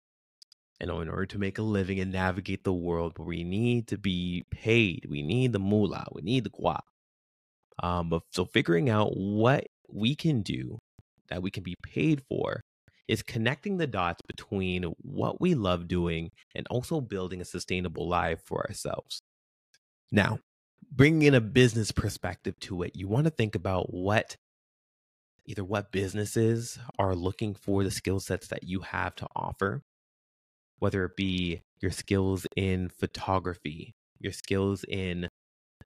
and 0.79 0.91
in 0.91 1.09
order 1.09 1.25
to 1.25 1.39
make 1.39 1.57
a 1.57 1.63
living 1.63 1.99
and 1.99 2.11
navigate 2.11 2.63
the 2.63 2.71
world, 2.71 3.17
we 3.17 3.43
need 3.43 3.87
to 3.87 3.97
be 3.97 4.45
paid. 4.51 5.07
We 5.09 5.23
need 5.23 5.53
the 5.53 5.59
moolah, 5.59 6.05
we 6.11 6.21
need 6.21 6.43
the 6.43 6.51
guap. 6.51 6.81
Um, 7.81 8.09
but 8.09 8.21
so 8.31 8.45
figuring 8.45 8.91
out 8.91 9.17
what 9.17 9.65
we 9.91 10.13
can 10.13 10.43
do 10.43 10.77
that 11.29 11.41
we 11.41 11.49
can 11.49 11.63
be 11.63 11.75
paid 11.81 12.21
for 12.29 12.61
is 13.07 13.23
connecting 13.23 13.77
the 13.77 13.87
dots 13.87 14.21
between 14.27 14.83
what 15.01 15.41
we 15.41 15.55
love 15.55 15.87
doing 15.87 16.29
and 16.53 16.67
also 16.69 17.01
building 17.01 17.41
a 17.41 17.45
sustainable 17.45 18.07
life 18.07 18.41
for 18.45 18.67
ourselves. 18.67 19.19
Now, 20.11 20.37
bringing 20.91 21.23
in 21.23 21.35
a 21.35 21.41
business 21.41 21.91
perspective 21.91 22.59
to 22.61 22.83
it, 22.83 22.91
you 22.95 23.07
want 23.07 23.25
to 23.25 23.31
think 23.31 23.55
about 23.55 23.93
what 23.93 24.35
either 25.45 25.63
what 25.63 25.91
businesses 25.91 26.77
are 26.99 27.15
looking 27.15 27.55
for 27.55 27.83
the 27.83 27.91
skill 27.91 28.19
sets 28.19 28.47
that 28.47 28.63
you 28.63 28.81
have 28.81 29.15
to 29.15 29.27
offer, 29.35 29.81
whether 30.79 31.05
it 31.05 31.15
be 31.15 31.61
your 31.81 31.91
skills 31.91 32.45
in 32.55 32.89
photography, 32.89 33.93
your 34.19 34.33
skills 34.33 34.83
in 34.89 35.27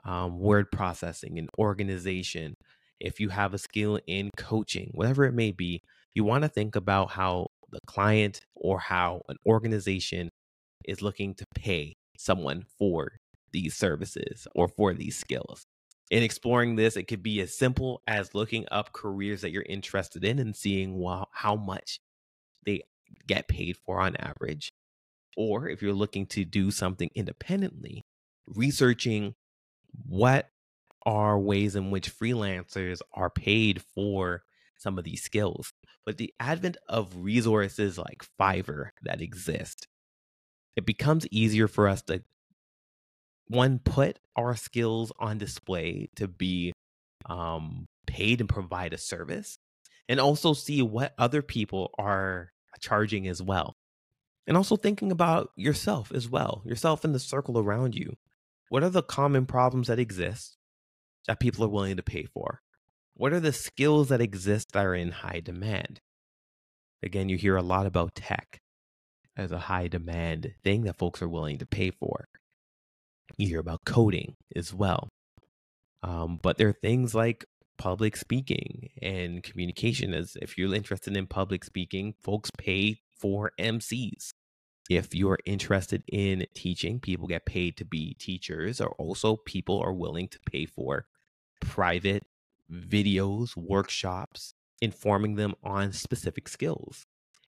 um, 0.03 0.39
word 0.39 0.71
processing 0.71 1.37
and 1.37 1.49
organization, 1.59 2.55
if 2.99 3.19
you 3.19 3.29
have 3.29 3.53
a 3.53 3.59
skill 3.59 3.99
in 4.07 4.29
coaching, 4.37 4.89
whatever 4.93 5.25
it 5.25 5.33
may 5.33 5.51
be, 5.51 5.81
you 6.13 6.23
want 6.23 6.43
to 6.43 6.49
think 6.49 6.75
about 6.75 7.11
how 7.11 7.47
the 7.71 7.79
client 7.87 8.41
or 8.55 8.79
how 8.79 9.21
an 9.29 9.37
organization 9.45 10.29
is 10.85 11.01
looking 11.01 11.35
to 11.35 11.45
pay 11.55 11.93
someone 12.17 12.63
for 12.77 13.11
these 13.51 13.75
services 13.75 14.47
or 14.55 14.67
for 14.67 14.93
these 14.93 15.17
skills. 15.17 15.65
In 16.09 16.23
exploring 16.23 16.75
this, 16.75 16.97
it 16.97 17.07
could 17.07 17.23
be 17.23 17.39
as 17.39 17.57
simple 17.57 18.01
as 18.05 18.35
looking 18.35 18.65
up 18.69 18.91
careers 18.91 19.41
that 19.41 19.51
you're 19.51 19.63
interested 19.63 20.25
in 20.25 20.39
and 20.39 20.55
seeing 20.55 21.01
how 21.31 21.55
much 21.55 22.01
they 22.65 22.81
get 23.27 23.47
paid 23.47 23.77
for 23.77 24.01
on 24.01 24.15
average. 24.17 24.73
Or 25.37 25.69
if 25.69 25.81
you're 25.81 25.93
looking 25.93 26.25
to 26.27 26.43
do 26.43 26.69
something 26.71 27.09
independently, 27.15 28.05
researching 28.45 29.35
what 30.05 30.49
are 31.05 31.39
ways 31.39 31.75
in 31.75 31.91
which 31.91 32.13
freelancers 32.13 32.99
are 33.13 33.29
paid 33.29 33.81
for 33.81 34.43
some 34.77 34.97
of 34.97 35.05
these 35.05 35.23
skills. 35.23 35.71
But 36.05 36.17
the 36.17 36.33
advent 36.39 36.77
of 36.89 37.15
resources 37.15 37.97
like 37.97 38.25
Fiverr 38.39 38.89
that 39.03 39.21
exist, 39.21 39.87
it 40.75 40.85
becomes 40.85 41.27
easier 41.31 41.67
for 41.67 41.87
us 41.87 42.01
to 42.03 42.23
one 43.51 43.79
put 43.79 44.17
our 44.35 44.55
skills 44.55 45.11
on 45.19 45.37
display 45.37 46.09
to 46.15 46.27
be 46.27 46.71
um, 47.25 47.85
paid 48.07 48.39
and 48.39 48.49
provide 48.49 48.93
a 48.93 48.97
service, 48.97 49.57
and 50.07 50.19
also 50.19 50.53
see 50.53 50.81
what 50.81 51.13
other 51.17 51.41
people 51.41 51.91
are 51.97 52.51
charging 52.79 53.27
as 53.27 53.41
well. 53.41 53.73
And 54.47 54.57
also 54.57 54.75
thinking 54.75 55.11
about 55.11 55.51
yourself 55.55 56.11
as 56.11 56.29
well, 56.29 56.63
yourself 56.65 57.05
in 57.05 57.11
the 57.11 57.19
circle 57.19 57.59
around 57.59 57.93
you. 57.93 58.15
What 58.69 58.83
are 58.83 58.89
the 58.89 59.03
common 59.03 59.45
problems 59.45 59.87
that 59.87 59.99
exist 59.99 60.57
that 61.27 61.39
people 61.39 61.63
are 61.65 61.69
willing 61.69 61.97
to 61.97 62.03
pay 62.03 62.23
for? 62.23 62.61
What 63.13 63.33
are 63.33 63.39
the 63.39 63.53
skills 63.53 64.07
that 64.09 64.21
exist 64.21 64.71
that 64.71 64.85
are 64.85 64.95
in 64.95 65.11
high 65.11 65.41
demand? 65.41 65.99
Again, 67.03 67.29
you 67.29 67.37
hear 67.37 67.57
a 67.57 67.61
lot 67.61 67.85
about 67.85 68.15
tech 68.15 68.61
as 69.35 69.51
a 69.51 69.59
high 69.59 69.87
demand 69.87 70.53
thing 70.63 70.83
that 70.83 70.97
folks 70.97 71.21
are 71.21 71.29
willing 71.29 71.57
to 71.57 71.65
pay 71.65 71.91
for. 71.91 72.27
You 73.37 73.47
hear 73.47 73.59
about 73.59 73.85
coding 73.85 74.35
as 74.55 74.73
well. 74.73 75.09
Um, 76.03 76.39
but 76.41 76.57
there 76.57 76.69
are 76.69 76.73
things 76.81 77.13
like 77.13 77.45
public 77.77 78.15
speaking 78.15 78.89
and 79.01 79.43
communication. 79.43 80.13
As 80.13 80.37
if 80.41 80.57
you're 80.57 80.73
interested 80.73 81.15
in 81.15 81.27
public 81.27 81.63
speaking, 81.63 82.13
folks 82.21 82.51
pay 82.57 82.97
for 83.17 83.51
MCs. 83.59 84.31
If 84.89 85.15
you're 85.15 85.39
interested 85.45 86.03
in 86.11 86.45
teaching, 86.53 86.99
people 86.99 87.27
get 87.27 87.45
paid 87.45 87.77
to 87.77 87.85
be 87.85 88.15
teachers, 88.15 88.81
or 88.81 88.89
also 88.97 89.37
people 89.37 89.79
are 89.79 89.93
willing 89.93 90.27
to 90.29 90.39
pay 90.51 90.65
for 90.65 91.05
private 91.61 92.23
videos, 92.71 93.55
workshops, 93.55 94.53
informing 94.81 95.35
them 95.35 95.53
on 95.63 95.93
specific 95.93 96.47
skills. 96.49 97.05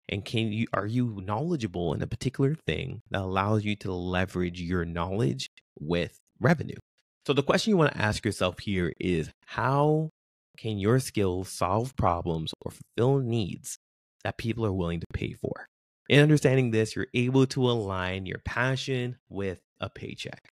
And 0.10 0.24
can 0.24 0.52
you 0.52 0.68
are 0.74 0.86
you 0.86 1.22
knowledgeable 1.24 1.94
in 1.94 2.02
a 2.02 2.08
particular 2.08 2.56
thing 2.56 3.02
that 3.12 3.22
allows 3.22 3.64
you 3.64 3.76
to 3.78 3.94
leverage 3.94 4.62
your 4.62 4.86
knowledge 4.86 5.50
with 5.80 6.20
revenue? 6.40 6.78
So 7.26 7.34
the 7.34 7.44
question 7.44 7.72
you 7.72 7.78
want 7.78 7.94
to 7.94 8.02
ask 8.02 8.26
yourself 8.26 8.60
here 8.60 8.94
is 9.00 9.30
how 9.46 10.10
can 10.58 10.78
your 10.78 11.00
skills 11.00 11.50
solve 11.50 11.96
problems 11.96 12.54
or 12.62 12.72
fulfill 12.72 13.20
needs 13.20 13.78
that 14.24 14.38
people 14.38 14.66
are 14.66 14.74
willing 14.74 15.00
to 15.00 15.08
pay 15.14 15.34
for? 15.34 15.68
In 16.10 16.20
understanding 16.22 16.72
this, 16.72 16.96
you're 16.96 17.08
able 17.14 17.46
to 17.48 17.70
align 17.70 18.26
your 18.26 18.40
passion 18.44 19.18
with 19.30 19.62
a 19.80 19.90
paycheck. 19.90 20.50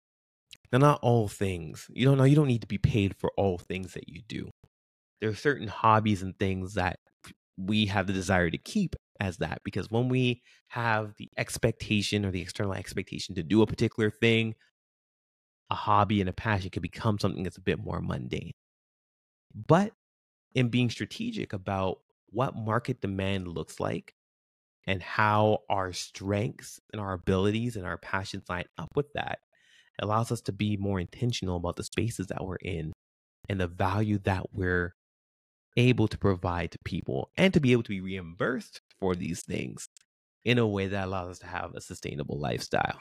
Now, 0.71 0.79
not 0.79 0.99
all 1.01 1.29
things. 1.29 1.87
You 1.93 2.05
don't 2.05 2.17
know 2.17 2.25
you 2.25 2.35
don't 2.35 2.47
need 2.47 2.61
to 2.61 2.67
be 2.67 2.77
paid 2.77 3.15
for 3.15 3.31
all 3.37 3.57
things 3.57 3.93
that 3.93 4.09
you 4.09 4.21
do. 4.27 4.49
There 5.21 5.29
are 5.29 5.35
certain 5.35 5.67
hobbies 5.67 6.21
and 6.21 6.37
things 6.37 6.73
that 6.73 6.99
we 7.57 7.85
have 7.87 8.07
the 8.07 8.13
desire 8.13 8.49
to 8.51 8.57
keep 8.57 8.95
as 9.19 9.37
that 9.37 9.61
because 9.63 9.89
when 9.89 10.09
we 10.09 10.41
have 10.67 11.15
the 11.17 11.29
expectation 11.37 12.25
or 12.25 12.31
the 12.31 12.41
external 12.41 12.73
expectation 12.73 13.33
to 13.35 13.43
do 13.43 13.61
a 13.61 13.67
particular 13.67 14.11
thing, 14.11 14.53
a 15.69 15.75
hobby 15.75 16.21
and 16.21 16.29
a 16.29 16.33
passion 16.33 16.69
can 16.69 16.81
become 16.81 17.19
something 17.19 17.43
that's 17.43 17.57
a 17.57 17.61
bit 17.61 17.79
more 17.79 18.01
mundane. 18.01 18.51
But 19.53 19.91
in 20.53 20.69
being 20.69 20.89
strategic 20.89 21.53
about 21.53 21.99
what 22.29 22.55
market 22.55 23.01
demand 23.01 23.47
looks 23.47 23.79
like 23.79 24.13
and 24.85 25.01
how 25.01 25.59
our 25.69 25.93
strengths 25.93 26.79
and 26.91 27.01
our 27.01 27.13
abilities 27.13 27.75
and 27.75 27.85
our 27.85 27.97
passions 27.97 28.43
line 28.49 28.65
up 28.77 28.89
with 28.95 29.11
that, 29.13 29.39
allows 29.99 30.31
us 30.31 30.41
to 30.41 30.51
be 30.51 30.77
more 30.77 30.99
intentional 30.99 31.57
about 31.57 31.75
the 31.75 31.83
spaces 31.83 32.27
that 32.27 32.45
we're 32.45 32.55
in 32.57 32.93
and 33.49 33.59
the 33.59 33.67
value 33.67 34.19
that 34.19 34.45
we're 34.53 34.93
able 35.75 36.07
to 36.07 36.17
provide 36.17 36.71
to 36.71 36.77
people 36.85 37.29
and 37.37 37.53
to 37.53 37.59
be 37.59 37.71
able 37.71 37.83
to 37.83 37.89
be 37.89 38.01
reimbursed 38.01 38.81
for 38.99 39.15
these 39.15 39.43
things 39.43 39.89
in 40.45 40.57
a 40.57 40.67
way 40.67 40.87
that 40.87 41.05
allows 41.05 41.29
us 41.29 41.39
to 41.39 41.47
have 41.47 41.73
a 41.75 41.81
sustainable 41.81 42.39
lifestyle. 42.39 42.97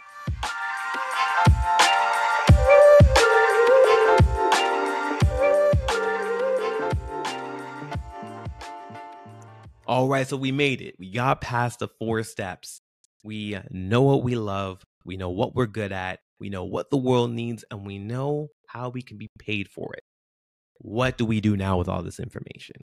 All 9.86 10.08
right, 10.08 10.26
so 10.26 10.36
we 10.36 10.50
made 10.50 10.82
it. 10.82 10.96
We 10.98 11.12
got 11.12 11.40
past 11.40 11.78
the 11.78 11.86
four 11.86 12.24
steps. 12.24 12.80
We 13.22 13.56
know 13.70 14.02
what 14.02 14.24
we 14.24 14.34
love, 14.34 14.82
we 15.04 15.16
know 15.16 15.30
what 15.30 15.54
we're 15.54 15.66
good 15.66 15.92
at, 15.92 16.20
we 16.40 16.48
know 16.48 16.64
what 16.64 16.90
the 16.90 16.96
world 16.96 17.30
needs, 17.30 17.64
and 17.70 17.86
we 17.86 17.98
know 17.98 18.48
how 18.66 18.88
we 18.88 19.02
can 19.02 19.16
be 19.16 19.30
paid 19.38 19.68
for 19.68 19.94
it. 19.94 20.02
What 20.78 21.18
do 21.18 21.24
we 21.24 21.40
do 21.40 21.56
now 21.56 21.78
with 21.78 21.88
all 21.88 22.02
this 22.02 22.20
information? 22.20 22.76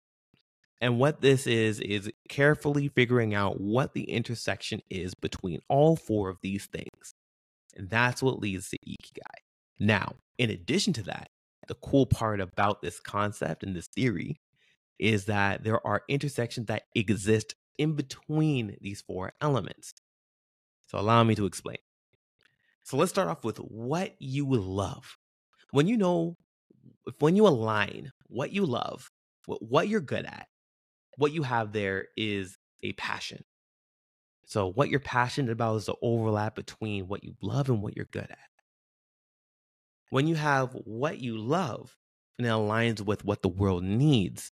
And 0.82 0.98
what 0.98 1.22
this 1.22 1.48
is, 1.48 1.80
is 1.80 2.12
carefully 2.28 2.90
figuring 2.90 3.34
out 3.34 3.60
what 3.60 3.94
the 3.94 4.04
intersection 4.04 4.82
is 4.90 5.14
between 5.14 5.60
all 5.70 5.96
four 5.96 6.30
of 6.30 6.38
these 6.42 6.66
things. 6.66 7.14
And 7.76 7.90
that's 7.90 8.22
what 8.22 8.40
leads 8.40 8.70
to 8.70 8.78
Ikigai. 8.88 9.40
Now, 9.80 10.16
in 10.38 10.50
addition 10.50 10.94
to 10.94 11.04
that, 11.04 11.28
the 11.68 11.76
cool 11.76 12.06
part 12.06 12.42
about 12.42 12.82
this 12.82 13.00
concept 13.00 13.64
and 13.64 13.76
this 13.76 13.88
theory 13.88 14.36
is 15.00 15.26
that 15.26 15.64
there 15.64 15.86
are 15.86 16.04
intersections 16.08 16.68
that 16.68 16.84
exist 16.96 17.56
in 17.78 17.94
between 17.94 18.78
these 18.82 19.02
four 19.02 19.34
elements. 19.42 19.94
So, 20.88 21.00
allow 21.00 21.24
me 21.24 21.36
to 21.36 21.46
explain. 21.46 21.78
So, 22.84 22.98
let's 22.98 23.12
start 23.12 23.28
off 23.28 23.44
with 23.44 23.58
what 23.58 24.16
you 24.20 24.46
love. 24.46 25.18
When 25.72 25.88
you 25.88 25.98
know, 25.98 26.38
when 27.20 27.36
you 27.36 27.48
align 27.48 28.12
what 28.28 28.52
you 28.52 28.66
love, 28.66 29.10
what 29.46 29.88
you're 29.88 30.02
good 30.02 30.26
at, 30.26 30.48
what 31.18 31.32
you 31.32 31.44
have 31.44 31.72
there 31.74 32.06
is 32.16 32.58
a 32.84 32.94
passion. 32.94 33.44
So, 34.46 34.72
what 34.72 34.90
you're 34.90 35.00
passionate 35.00 35.52
about 35.52 35.78
is 35.78 35.86
the 35.86 35.96
overlap 36.02 36.56
between 36.56 37.08
what 37.08 37.24
you 37.24 37.34
love 37.42 37.70
and 37.70 37.82
what 37.82 37.96
you're 37.96 38.06
good 38.12 38.30
at. 38.30 38.38
When 40.10 40.28
you 40.28 40.36
have 40.36 40.74
what 40.84 41.20
you 41.20 41.38
love 41.38 41.96
and 42.38 42.46
it 42.46 42.50
aligns 42.52 43.02
with 43.02 43.26
what 43.26 43.42
the 43.42 43.50
world 43.50 43.84
needs, 43.84 44.52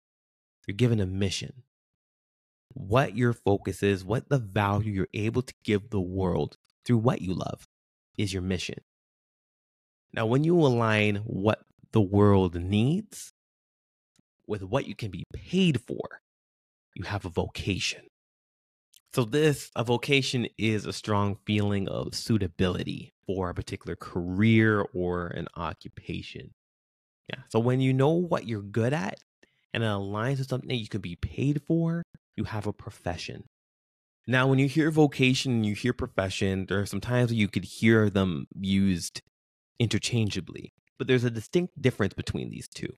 you're 0.66 0.76
given 0.76 1.00
a 1.00 1.06
mission. 1.06 1.62
What 2.74 3.16
your 3.16 3.32
focus 3.32 3.82
is, 3.82 4.04
what 4.04 4.28
the 4.28 4.38
value 4.38 4.92
you're 4.92 5.08
able 5.14 5.42
to 5.42 5.54
give 5.64 5.90
the 5.90 6.00
world 6.00 6.56
through 6.84 6.98
what 6.98 7.22
you 7.22 7.32
love 7.34 7.66
is 8.18 8.32
your 8.32 8.42
mission. 8.42 8.80
Now, 10.12 10.26
when 10.26 10.44
you 10.44 10.58
align 10.58 11.16
what 11.24 11.60
the 11.92 12.00
world 12.00 12.54
needs 12.54 13.32
with 14.46 14.62
what 14.62 14.86
you 14.86 14.94
can 14.94 15.10
be 15.10 15.24
paid 15.32 15.80
for, 15.80 16.20
you 16.94 17.04
have 17.04 17.24
a 17.24 17.30
vocation. 17.30 18.02
So, 19.12 19.24
this, 19.24 19.70
a 19.76 19.84
vocation 19.84 20.46
is 20.58 20.84
a 20.84 20.92
strong 20.92 21.38
feeling 21.46 21.88
of 21.88 22.14
suitability 22.14 23.12
for 23.26 23.50
a 23.50 23.54
particular 23.54 23.96
career 23.96 24.84
or 24.94 25.28
an 25.28 25.48
occupation. 25.56 26.50
Yeah. 27.30 27.42
So, 27.48 27.58
when 27.58 27.80
you 27.80 27.92
know 27.92 28.10
what 28.10 28.46
you're 28.46 28.62
good 28.62 28.92
at 28.92 29.18
and 29.76 29.84
it 29.84 29.88
aligns 29.88 30.38
with 30.38 30.48
something 30.48 30.68
that 30.68 30.76
you 30.76 30.88
can 30.88 31.02
be 31.02 31.16
paid 31.16 31.60
for, 31.66 32.02
you 32.34 32.44
have 32.44 32.66
a 32.66 32.72
profession. 32.72 33.44
Now, 34.26 34.46
when 34.46 34.58
you 34.58 34.68
hear 34.68 34.90
vocation 34.90 35.52
and 35.52 35.66
you 35.66 35.74
hear 35.74 35.92
profession, 35.92 36.64
there 36.66 36.80
are 36.80 36.86
some 36.86 37.00
times 37.00 37.30
you 37.30 37.46
could 37.46 37.64
hear 37.64 38.08
them 38.08 38.46
used 38.58 39.20
interchangeably, 39.78 40.72
but 40.98 41.06
there's 41.06 41.24
a 41.24 41.30
distinct 41.30 41.80
difference 41.80 42.14
between 42.14 42.48
these 42.48 42.66
two. 42.66 42.88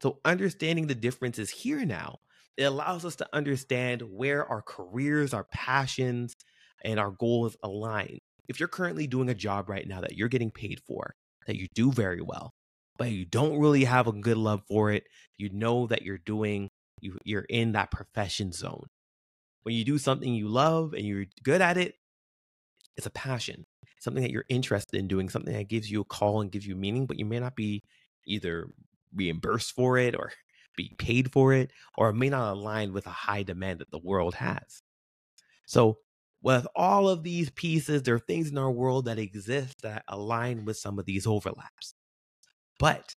So, 0.00 0.20
understanding 0.24 0.86
the 0.86 0.94
differences 0.94 1.50
here 1.50 1.84
now 1.84 2.16
it 2.56 2.64
allows 2.64 3.04
us 3.04 3.16
to 3.16 3.28
understand 3.34 4.00
where 4.00 4.46
our 4.46 4.62
careers, 4.62 5.34
our 5.34 5.44
passions, 5.44 6.34
and 6.82 6.98
our 6.98 7.10
goals 7.10 7.56
align. 7.62 8.20
If 8.48 8.58
you're 8.58 8.68
currently 8.68 9.06
doing 9.06 9.28
a 9.28 9.34
job 9.34 9.68
right 9.68 9.86
now 9.86 10.00
that 10.00 10.16
you're 10.16 10.28
getting 10.28 10.50
paid 10.50 10.80
for, 10.86 11.14
that 11.46 11.56
you 11.56 11.66
do 11.74 11.92
very 11.92 12.22
well, 12.22 12.54
but 12.96 13.10
you 13.10 13.24
don't 13.24 13.58
really 13.58 13.84
have 13.84 14.06
a 14.06 14.12
good 14.12 14.36
love 14.36 14.62
for 14.68 14.90
it, 14.92 15.04
you 15.36 15.50
know 15.50 15.86
that 15.86 16.02
you're 16.02 16.18
doing, 16.18 16.70
you, 17.00 17.18
you're 17.24 17.46
in 17.48 17.72
that 17.72 17.90
profession 17.90 18.52
zone. 18.52 18.86
When 19.62 19.74
you 19.74 19.84
do 19.84 19.98
something 19.98 20.32
you 20.32 20.48
love 20.48 20.92
and 20.92 21.04
you're 21.04 21.26
good 21.42 21.60
at 21.60 21.76
it, 21.76 21.94
it's 22.96 23.06
a 23.06 23.10
passion, 23.10 23.66
something 23.98 24.22
that 24.22 24.30
you're 24.30 24.44
interested 24.48 24.98
in 24.98 25.08
doing, 25.08 25.28
something 25.28 25.54
that 25.54 25.68
gives 25.68 25.90
you 25.90 26.00
a 26.00 26.04
call 26.04 26.40
and 26.40 26.50
gives 26.50 26.66
you 26.66 26.76
meaning, 26.76 27.06
but 27.06 27.18
you 27.18 27.24
may 27.24 27.40
not 27.40 27.56
be 27.56 27.82
either 28.26 28.68
reimbursed 29.14 29.72
for 29.72 29.98
it 29.98 30.14
or 30.14 30.32
be 30.76 30.94
paid 30.98 31.32
for 31.32 31.52
it, 31.52 31.70
or 31.96 32.10
it 32.10 32.14
may 32.14 32.28
not 32.28 32.52
align 32.52 32.92
with 32.92 33.06
a 33.06 33.10
high 33.10 33.42
demand 33.42 33.80
that 33.80 33.90
the 33.90 33.98
world 33.98 34.34
has. 34.34 34.82
So, 35.66 35.98
with 36.42 36.66
all 36.76 37.08
of 37.08 37.22
these 37.22 37.50
pieces, 37.50 38.02
there 38.02 38.14
are 38.14 38.20
things 38.20 38.50
in 38.50 38.58
our 38.58 38.70
world 38.70 39.06
that 39.06 39.18
exist 39.18 39.82
that 39.82 40.04
align 40.06 40.64
with 40.64 40.76
some 40.76 40.98
of 40.98 41.06
these 41.06 41.26
overlaps. 41.26 41.94
But 42.78 43.12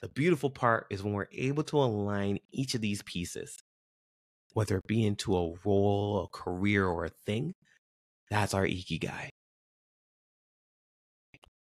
the 0.00 0.08
beautiful 0.08 0.50
part 0.50 0.86
is 0.90 1.02
when 1.02 1.12
we're 1.14 1.28
able 1.32 1.62
to 1.64 1.78
align 1.78 2.38
each 2.52 2.74
of 2.74 2.80
these 2.80 3.02
pieces, 3.02 3.58
whether 4.52 4.78
it 4.78 4.86
be 4.86 5.04
into 5.04 5.36
a 5.36 5.54
role, 5.64 6.24
a 6.24 6.28
career, 6.36 6.86
or 6.86 7.04
a 7.04 7.10
thing, 7.26 7.54
that's 8.30 8.54
our 8.54 8.66
ikigai. 8.66 9.28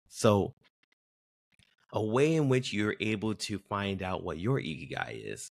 So, 0.08 0.54
a 1.92 2.04
way 2.04 2.34
in 2.34 2.48
which 2.48 2.72
you're 2.72 2.96
able 3.00 3.34
to 3.34 3.58
find 3.58 4.02
out 4.02 4.24
what 4.24 4.38
your 4.38 4.60
ikigai 4.60 5.32
is. 5.32 5.48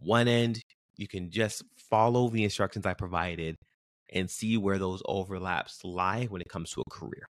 One 0.00 0.28
end, 0.28 0.60
you 0.96 1.06
can 1.08 1.30
just 1.30 1.62
follow 1.90 2.28
the 2.28 2.44
instructions 2.44 2.86
I 2.86 2.94
provided 2.94 3.56
and 4.12 4.30
see 4.30 4.56
where 4.56 4.78
those 4.78 5.02
overlaps 5.06 5.84
lie 5.84 6.26
when 6.26 6.40
it 6.40 6.48
comes 6.48 6.70
to 6.72 6.82
a 6.82 6.90
career. 6.90 7.26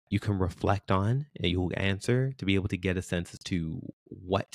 you 0.08 0.18
can 0.18 0.38
reflect 0.38 0.90
on 0.90 1.26
and 1.36 1.50
you'll 1.50 1.72
answer 1.76 2.32
to 2.38 2.46
be 2.46 2.54
able 2.54 2.68
to 2.68 2.76
get 2.76 2.96
a 2.96 3.02
sense 3.02 3.32
as 3.32 3.38
to 3.40 3.80
what 4.06 4.46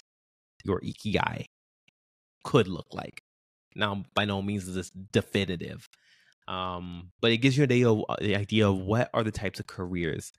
your 0.63 0.81
ikigai 0.81 1.45
could 2.45 2.69
look 2.69 2.88
like. 2.93 3.21
Now, 3.75 4.05
by 4.13 4.23
no 4.23 4.41
means 4.41 4.67
is 4.69 4.75
this 4.75 4.89
definitive, 4.89 5.89
um, 6.47 7.12
but 7.19 7.31
it 7.31 7.38
gives 7.38 7.58
you 7.58 7.65
of, 7.65 8.05
uh, 8.08 8.15
the 8.21 8.38
idea 8.38 8.69
of 8.69 8.77
what 8.77 9.10
are 9.13 9.23
the 9.23 9.31
types 9.31 9.60
of 9.60 9.67
careers 9.67 10.31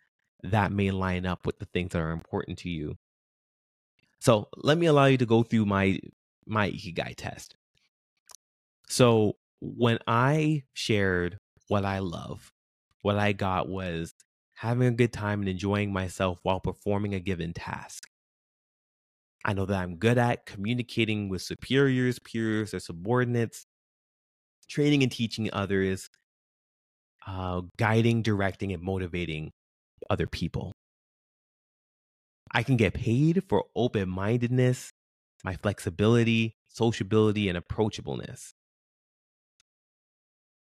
that 0.42 0.72
may 0.72 0.90
line 0.90 1.26
up 1.26 1.44
with 1.44 1.58
the 1.58 1.66
things 1.66 1.90
that 1.92 2.00
are 2.00 2.12
important 2.12 2.58
to 2.60 2.70
you. 2.70 2.96
So 4.20 4.48
let 4.56 4.78
me 4.78 4.86
allow 4.86 5.04
you 5.04 5.18
to 5.18 5.26
go 5.26 5.42
through 5.42 5.66
my 5.66 6.00
my 6.46 6.70
ikigai 6.70 7.14
test. 7.16 7.56
So 8.88 9.36
when 9.60 9.98
I 10.06 10.62
shared 10.72 11.38
what 11.68 11.84
I 11.84 11.98
love. 11.98 12.52
What 13.02 13.18
I 13.18 13.32
got 13.32 13.68
was 13.68 14.14
having 14.54 14.88
a 14.88 14.92
good 14.92 15.12
time 15.12 15.40
and 15.40 15.48
enjoying 15.48 15.92
myself 15.92 16.38
while 16.42 16.60
performing 16.60 17.14
a 17.14 17.20
given 17.20 17.52
task. 17.52 18.08
I 19.46 19.52
know 19.52 19.64
that 19.64 19.80
I'm 19.80 19.94
good 19.96 20.18
at 20.18 20.44
communicating 20.44 21.28
with 21.28 21.40
superiors, 21.40 22.18
peers, 22.18 22.74
or 22.74 22.80
subordinates, 22.80 23.64
training 24.68 25.04
and 25.04 25.12
teaching 25.12 25.48
others, 25.52 26.10
uh, 27.28 27.62
guiding, 27.76 28.22
directing, 28.22 28.72
and 28.72 28.82
motivating 28.82 29.52
other 30.10 30.26
people. 30.26 30.72
I 32.50 32.64
can 32.64 32.76
get 32.76 32.94
paid 32.94 33.44
for 33.48 33.66
open 33.76 34.08
mindedness, 34.08 34.90
my 35.44 35.54
flexibility, 35.54 36.56
sociability, 36.66 37.48
and 37.48 37.56
approachableness. 37.56 38.50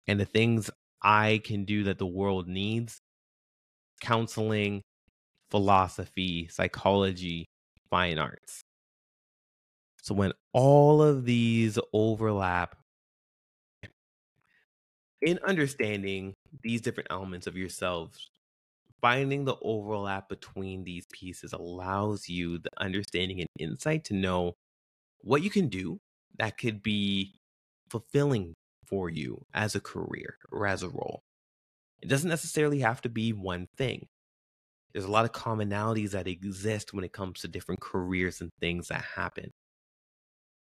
And 0.06 0.20
the 0.20 0.24
things 0.24 0.70
I 1.02 1.40
can 1.42 1.64
do 1.64 1.82
that 1.84 1.98
the 1.98 2.06
world 2.06 2.46
needs 2.46 3.00
counseling, 4.00 4.82
philosophy, 5.50 6.48
psychology, 6.48 7.49
fine 7.90 8.18
arts. 8.18 8.62
So 10.02 10.14
when 10.14 10.32
all 10.52 11.02
of 11.02 11.24
these 11.24 11.78
overlap 11.92 12.76
in 15.22 15.38
understanding 15.46 16.34
these 16.62 16.80
different 16.80 17.08
elements 17.10 17.46
of 17.46 17.56
yourselves, 17.56 18.30
finding 19.02 19.44
the 19.44 19.56
overlap 19.62 20.28
between 20.28 20.84
these 20.84 21.06
pieces 21.12 21.52
allows 21.52 22.28
you 22.28 22.58
the 22.58 22.70
understanding 22.78 23.40
and 23.40 23.48
insight 23.58 24.04
to 24.04 24.14
know 24.14 24.54
what 25.22 25.42
you 25.42 25.50
can 25.50 25.68
do 25.68 25.98
that 26.38 26.58
could 26.58 26.82
be 26.82 27.34
fulfilling 27.90 28.54
for 28.86 29.10
you 29.10 29.44
as 29.54 29.74
a 29.74 29.80
career 29.80 30.38
or 30.52 30.66
as 30.66 30.82
a 30.82 30.88
role. 30.88 31.22
It 32.02 32.08
doesn't 32.08 32.30
necessarily 32.30 32.80
have 32.80 33.02
to 33.02 33.08
be 33.08 33.32
one 33.32 33.68
thing. 33.76 34.06
There's 34.92 35.04
a 35.04 35.10
lot 35.10 35.24
of 35.24 35.32
commonalities 35.32 36.10
that 36.10 36.26
exist 36.26 36.92
when 36.92 37.04
it 37.04 37.12
comes 37.12 37.40
to 37.40 37.48
different 37.48 37.80
careers 37.80 38.40
and 38.40 38.50
things 38.60 38.88
that 38.88 39.04
happen. 39.16 39.50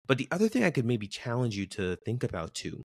But 0.06 0.18
the 0.18 0.28
other 0.32 0.48
thing 0.48 0.64
I 0.64 0.72
could 0.72 0.86
maybe 0.86 1.08
challenge 1.08 1.56
you 1.56 1.66
to 1.68 1.98
think 1.98 2.24
about 2.24 2.54
too 2.54 2.84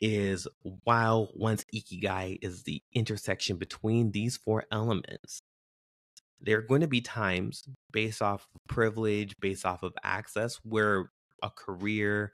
is 0.00 0.46
while 0.84 1.30
one's 1.34 1.64
ikigai 1.74 2.38
is 2.40 2.62
the 2.62 2.82
intersection 2.94 3.56
between 3.56 4.12
these 4.12 4.36
four 4.36 4.64
elements, 4.70 5.40
there 6.40 6.58
are 6.58 6.62
going 6.62 6.82
to 6.82 6.86
be 6.86 7.00
times 7.00 7.64
based 7.92 8.22
off 8.22 8.46
of 8.54 8.60
privilege, 8.68 9.34
based 9.40 9.66
off 9.66 9.82
of 9.82 9.92
access, 10.04 10.60
where 10.62 11.10
a 11.42 11.50
career 11.50 12.32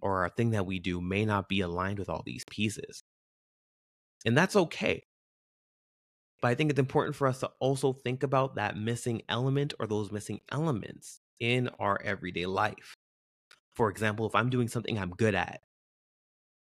or 0.00 0.24
a 0.24 0.30
thing 0.30 0.50
that 0.50 0.66
we 0.66 0.80
do 0.80 1.00
may 1.00 1.24
not 1.24 1.48
be 1.48 1.60
aligned 1.60 1.98
with 1.98 2.08
all 2.08 2.22
these 2.26 2.44
pieces. 2.50 3.02
And 4.24 4.36
that's 4.36 4.56
okay. 4.56 5.04
But 6.42 6.48
I 6.48 6.54
think 6.56 6.70
it's 6.70 6.80
important 6.80 7.14
for 7.14 7.28
us 7.28 7.40
to 7.40 7.50
also 7.60 7.92
think 7.92 8.24
about 8.24 8.56
that 8.56 8.76
missing 8.76 9.22
element 9.28 9.74
or 9.78 9.86
those 9.86 10.10
missing 10.10 10.40
elements 10.50 11.20
in 11.38 11.70
our 11.78 12.00
everyday 12.02 12.46
life. 12.46 12.94
For 13.76 13.88
example, 13.88 14.26
if 14.26 14.34
I'm 14.34 14.50
doing 14.50 14.68
something 14.68 14.98
I'm 14.98 15.10
good 15.10 15.36
at 15.36 15.60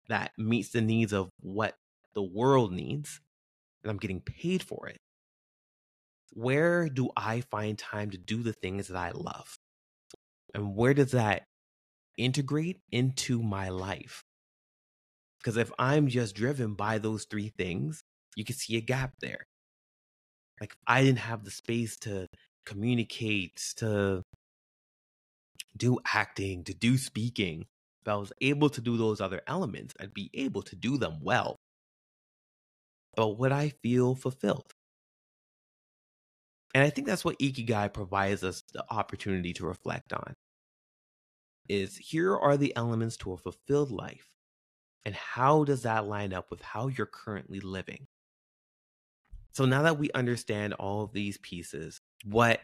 that 0.07 0.31
meets 0.37 0.69
the 0.69 0.81
needs 0.81 1.11
of 1.11 1.29
what 1.41 1.75
the 2.13 2.23
world 2.23 2.71
needs, 2.71 3.19
and 3.83 3.91
I'm 3.91 3.97
getting 3.97 4.21
paid 4.21 4.63
for 4.63 4.87
it, 4.87 4.97
where 6.31 6.87
do 6.87 7.09
I 7.17 7.41
find 7.41 7.77
time 7.77 8.11
to 8.11 8.17
do 8.17 8.43
the 8.43 8.53
things 8.53 8.87
that 8.87 8.97
I 8.97 9.11
love? 9.11 9.57
And 10.53 10.75
where 10.75 10.93
does 10.93 11.11
that 11.11 11.43
integrate 12.17 12.79
into 12.91 13.43
my 13.43 13.69
life? 13.69 14.21
Because 15.39 15.57
if 15.57 15.71
I'm 15.77 16.07
just 16.07 16.33
driven 16.33 16.75
by 16.75 16.97
those 16.97 17.25
three 17.25 17.49
things, 17.49 18.01
you 18.37 18.45
can 18.45 18.55
see 18.55 18.77
a 18.77 18.81
gap 18.81 19.13
there. 19.21 19.45
Like 20.59 20.75
I 20.87 21.03
didn't 21.03 21.19
have 21.19 21.43
the 21.43 21.51
space 21.51 21.97
to 21.97 22.27
communicate, 22.65 23.73
to 23.77 24.23
do 25.77 25.99
acting, 26.13 26.63
to 26.65 26.73
do 26.73 26.97
speaking. 26.97 27.65
If 28.01 28.07
I 28.07 28.15
was 28.15 28.31
able 28.41 28.69
to 28.69 28.81
do 28.81 28.97
those 28.97 29.19
other 29.19 29.41
elements, 29.47 29.93
I'd 29.99 30.13
be 30.13 30.29
able 30.33 30.61
to 30.63 30.75
do 30.75 30.97
them 30.97 31.19
well. 31.21 31.55
But 33.15 33.39
would 33.39 33.51
I 33.51 33.69
feel 33.81 34.15
fulfilled? 34.15 34.71
And 36.73 36.83
I 36.83 36.89
think 36.89 37.07
that's 37.07 37.23
what 37.23 37.39
Ikigai 37.39 37.93
provides 37.93 38.43
us 38.43 38.61
the 38.73 38.83
opportunity 38.89 39.53
to 39.53 39.65
reflect 39.65 40.11
on. 40.13 40.33
Is 41.69 41.97
here 41.97 42.35
are 42.35 42.57
the 42.57 42.75
elements 42.75 43.17
to 43.17 43.31
a 43.33 43.37
fulfilled 43.37 43.91
life. 43.91 44.27
And 45.05 45.15
how 45.15 45.63
does 45.63 45.83
that 45.83 46.05
line 46.05 46.33
up 46.33 46.51
with 46.51 46.61
how 46.61 46.87
you're 46.87 47.05
currently 47.05 47.59
living? 47.59 48.07
So 49.55 49.63
now 49.63 49.83
that 49.83 49.97
we 49.97 50.11
understand 50.11 50.73
all 50.73 51.03
of 51.03 51.13
these 51.13 51.37
pieces, 51.37 52.01
what 52.25 52.59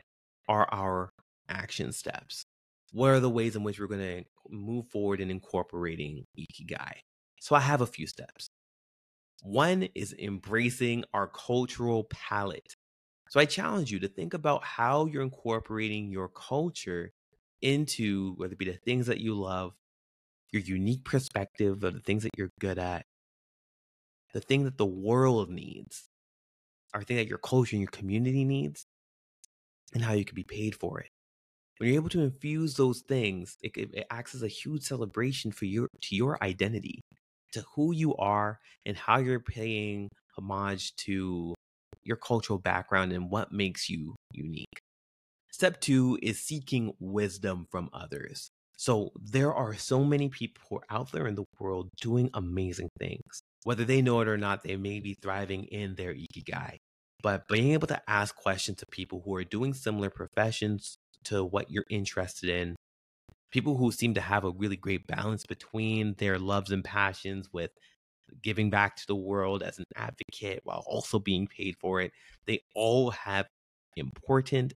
are 0.50 0.68
our 0.74 1.14
action 1.48 1.94
steps? 1.94 2.44
What 2.92 3.12
are 3.12 3.22
the 3.22 3.30
ways 3.30 3.56
in 3.56 3.64
which 3.64 3.80
we're 3.80 3.88
going 3.88 4.26
to 4.26 4.26
move 4.50 4.90
forward 4.90 5.22
in 5.22 5.32
incorporating 5.32 6.26
Ikigai? 6.38 6.96
So 7.40 7.56
I 7.56 7.62
have 7.62 7.80
a 7.80 7.88
few 7.88 8.08
steps. 8.08 8.50
One 9.42 9.88
is 9.96 10.14
embracing 10.20 11.06
our 11.14 11.28
cultural 11.28 12.04
palette. 12.10 12.76
So 13.30 13.40
I 13.40 13.46
challenge 13.46 13.90
you 13.90 14.00
to 14.00 14.10
think 14.10 14.34
about 14.34 14.62
how 14.66 15.06
you're 15.06 15.24
incorporating 15.24 16.12
your 16.12 16.28
culture 16.28 17.14
into 17.62 18.34
whether 18.36 18.52
it 18.52 18.60
be 18.60 18.66
the 18.66 18.74
things 18.74 19.08
that 19.08 19.22
you 19.22 19.34
love, 19.34 19.72
your 20.52 20.62
unique 20.62 21.06
perspective 21.06 21.86
of 21.86 21.94
the 21.94 22.02
things 22.02 22.24
that 22.24 22.32
you're 22.38 22.52
good 22.60 22.78
at, 22.78 23.06
the 24.34 24.42
thing 24.42 24.66
that 24.66 24.78
the 24.78 24.86
world 24.86 25.50
needs, 25.50 26.10
or 26.94 27.04
thing 27.04 27.18
that 27.18 27.28
your 27.28 27.38
culture 27.38 27.76
and 27.76 27.82
your 27.82 27.92
community 27.92 28.44
needs, 28.44 28.86
and 29.94 30.04
how 30.04 30.14
you 30.14 30.26
can 30.26 30.36
be 30.36 30.44
paid 30.44 30.76
for 30.76 31.00
it. 31.00 31.10
When 31.78 31.90
you're 31.90 32.00
able 32.00 32.10
to 32.10 32.22
infuse 32.22 32.76
those 32.76 33.02
things, 33.02 33.58
it, 33.62 33.72
it 33.76 34.06
acts 34.12 34.36
as 34.36 34.44
a 34.44 34.48
huge 34.48 34.84
celebration 34.84 35.52
for 35.52 35.66
your 35.66 35.88
to 36.02 36.16
your 36.16 36.38
identity, 36.44 37.02
to 37.54 37.64
who 37.76 37.92
you 37.94 38.16
are, 38.16 38.60
and 38.86 38.96
how 38.96 39.18
you're 39.18 39.40
paying 39.40 40.10
homage 40.38 40.96
to 40.98 41.56
your 42.04 42.18
cultural 42.18 42.60
background 42.60 43.12
and 43.14 43.30
what 43.30 43.52
makes 43.52 43.90
you 43.90 44.16
unique. 44.32 44.80
Step 45.52 45.82
two 45.82 46.18
is 46.22 46.40
seeking 46.40 46.94
wisdom 47.00 47.68
from 47.70 47.90
others. 47.94 48.50
So 48.78 49.12
there 49.16 49.54
are 49.54 49.76
so 49.76 50.04
many 50.04 50.30
people 50.30 50.82
out 50.90 51.12
there 51.12 51.28
in 51.28 51.36
the 51.36 51.46
world 51.60 51.90
doing 52.02 52.30
amazing 52.34 52.90
things. 53.00 53.44
Whether 53.64 53.86
they 53.86 54.02
know 54.02 54.22
it 54.22 54.28
or 54.28 54.38
not, 54.38 54.64
they 54.64 54.76
may 54.76 55.00
be 55.00 55.14
thriving 55.14 55.66
in 55.66 55.96
their 55.96 56.14
ikigai. 56.14 56.78
But 57.22 57.48
being 57.48 57.74
able 57.74 57.88
to 57.88 58.02
ask 58.10 58.36
questions 58.36 58.80
to 58.80 58.86
people 58.88 59.22
who 59.24 59.36
are 59.36 59.44
doing 59.44 59.74
similar 59.74 60.10
professions 60.10 60.98
to 61.26 61.46
what 61.46 61.70
you're 61.70 61.86
interested 61.90 62.50
in, 62.50 62.76
people 63.52 63.78
who 63.78 63.92
seem 63.92 64.16
to 64.16 64.22
have 64.22 64.44
a 64.44 64.52
really 64.52 64.78
great 64.78 65.06
balance 65.06 65.46
between 65.46 66.16
their 66.18 66.40
loves 66.40 66.72
and 66.72 66.84
passions 66.84 67.50
with 67.54 67.72
giving 68.42 68.70
back 68.70 68.96
to 68.96 69.08
the 69.08 69.16
world 69.16 69.62
as 69.62 69.78
an 69.78 69.86
advocate 69.96 70.62
while 70.64 70.84
also 70.88 71.20
being 71.20 71.48
paid 71.48 71.76
for 71.80 72.02
it, 72.02 72.12
they 72.48 72.62
all 72.74 73.12
have 73.12 73.46
important 73.96 74.74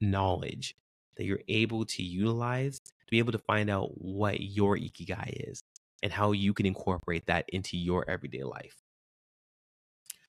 knowledge 0.00 0.74
that 1.16 1.24
you're 1.24 1.40
able 1.48 1.86
to 1.86 2.02
utilize 2.02 2.78
to 2.80 3.10
be 3.10 3.18
able 3.18 3.32
to 3.32 3.38
find 3.38 3.70
out 3.70 3.90
what 3.94 4.40
your 4.40 4.76
ikigai 4.76 5.50
is 5.50 5.62
and 6.02 6.12
how 6.12 6.32
you 6.32 6.52
can 6.54 6.66
incorporate 6.66 7.26
that 7.26 7.46
into 7.48 7.76
your 7.76 8.08
everyday 8.08 8.42
life. 8.42 8.76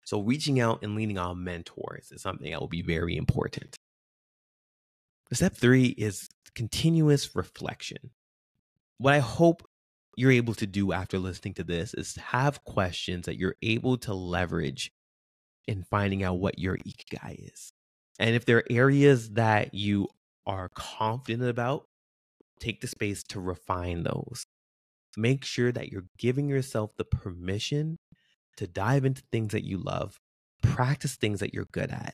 So, 0.04 0.22
reaching 0.22 0.60
out 0.60 0.84
and 0.84 0.96
leaning 0.96 1.18
on 1.18 1.44
mentors 1.44 2.12
is 2.12 2.22
something 2.22 2.50
that 2.52 2.60
will 2.62 2.68
be 2.68 2.82
very 2.82 3.18
important. 3.18 3.76
Step 5.34 5.56
three 5.56 5.88
is 5.88 6.30
continuous 6.56 7.36
reflection. 7.36 8.12
What 8.98 9.14
I 9.14 9.20
hope 9.20 9.68
you're 10.16 10.32
able 10.32 10.56
to 10.56 10.66
do 10.66 10.94
after 10.94 11.20
listening 11.20 11.54
to 11.56 11.64
this 11.64 11.94
is 11.94 12.16
have 12.16 12.64
questions 12.64 13.26
that 13.26 13.38
you're 13.38 13.56
able 13.62 13.98
to 13.98 14.14
leverage 14.14 14.92
in 15.68 15.84
finding 15.84 16.24
out 16.24 16.40
what 16.40 16.58
your 16.58 16.78
ikigai 16.78 17.54
is. 17.54 17.72
And 18.18 18.36
if 18.36 18.46
there 18.46 18.58
are 18.58 18.64
areas 18.70 19.32
that 19.32 19.74
you 19.74 20.08
are 20.46 20.70
confident 20.70 21.48
about, 21.48 21.88
take 22.60 22.82
the 22.82 22.88
space 22.88 23.24
to 23.24 23.40
refine 23.40 24.04
those. 24.04 24.46
Make 25.18 25.44
sure 25.44 25.72
that 25.72 25.90
you're 25.90 26.06
giving 26.20 26.48
yourself 26.48 26.96
the 26.96 27.04
permission 27.04 27.98
to 28.58 28.68
dive 28.68 29.04
into 29.04 29.24
things 29.32 29.52
that 29.52 29.66
you 29.66 29.80
love, 29.80 30.20
practice 30.62 31.16
things 31.16 31.40
that 31.40 31.54
you're 31.54 31.68
good 31.72 31.92
at, 31.92 32.14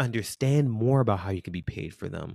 understand 0.00 0.70
more 0.70 1.00
about 1.00 1.20
how 1.20 1.30
you 1.30 1.42
can 1.42 1.52
be 1.52 1.62
paid 1.62 1.94
for 1.94 2.08
them, 2.08 2.34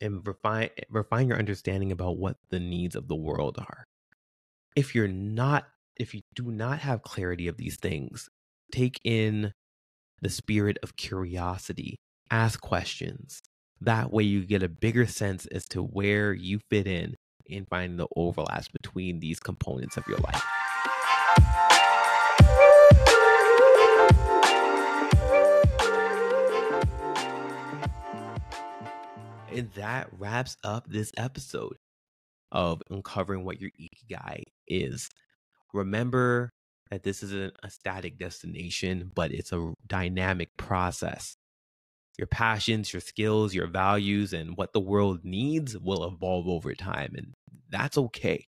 and 0.00 0.24
refine 0.24 0.70
refine 0.88 1.26
your 1.26 1.38
understanding 1.38 1.90
about 1.90 2.18
what 2.18 2.36
the 2.50 2.60
needs 2.60 2.94
of 2.94 3.08
the 3.08 3.16
world 3.16 3.58
are. 3.58 3.84
If 4.76 4.94
you're 4.94 5.08
not 5.08 5.66
if 5.96 6.14
you 6.14 6.20
do 6.34 6.52
not 6.52 6.78
have 6.80 7.02
clarity 7.02 7.48
of 7.48 7.56
these 7.56 7.76
things, 7.76 8.28
take 8.70 9.00
in 9.02 9.52
the 10.22 10.30
spirit 10.30 10.78
of 10.82 10.96
curiosity, 10.96 11.96
ask 12.30 12.60
questions, 12.60 13.40
that 13.80 14.12
way, 14.12 14.22
you 14.22 14.44
get 14.44 14.62
a 14.62 14.68
bigger 14.68 15.06
sense 15.06 15.46
as 15.46 15.66
to 15.68 15.82
where 15.82 16.32
you 16.32 16.60
fit 16.70 16.86
in 16.86 17.14
and 17.50 17.68
finding 17.68 17.96
the 17.96 18.08
overlaps 18.16 18.68
between 18.68 19.20
these 19.20 19.40
components 19.40 19.96
of 19.96 20.04
your 20.06 20.18
life. 20.18 20.42
And 29.56 29.72
that 29.72 30.08
wraps 30.18 30.58
up 30.64 30.86
this 30.86 31.12
episode 31.16 31.78
of 32.52 32.82
uncovering 32.90 33.44
what 33.44 33.60
your 33.60 33.70
ikigai 33.80 34.42
is. 34.68 35.08
Remember 35.72 36.52
that 36.90 37.02
this 37.02 37.22
isn't 37.22 37.54
a 37.62 37.70
static 37.70 38.18
destination, 38.18 39.10
but 39.14 39.32
it's 39.32 39.52
a 39.52 39.72
dynamic 39.86 40.56
process. 40.56 41.35
Your 42.18 42.26
passions, 42.26 42.92
your 42.92 43.00
skills, 43.00 43.54
your 43.54 43.66
values, 43.66 44.32
and 44.32 44.56
what 44.56 44.72
the 44.72 44.80
world 44.80 45.20
needs 45.24 45.76
will 45.76 46.04
evolve 46.04 46.48
over 46.48 46.74
time, 46.74 47.14
and 47.16 47.34
that's 47.68 47.98
okay. 47.98 48.46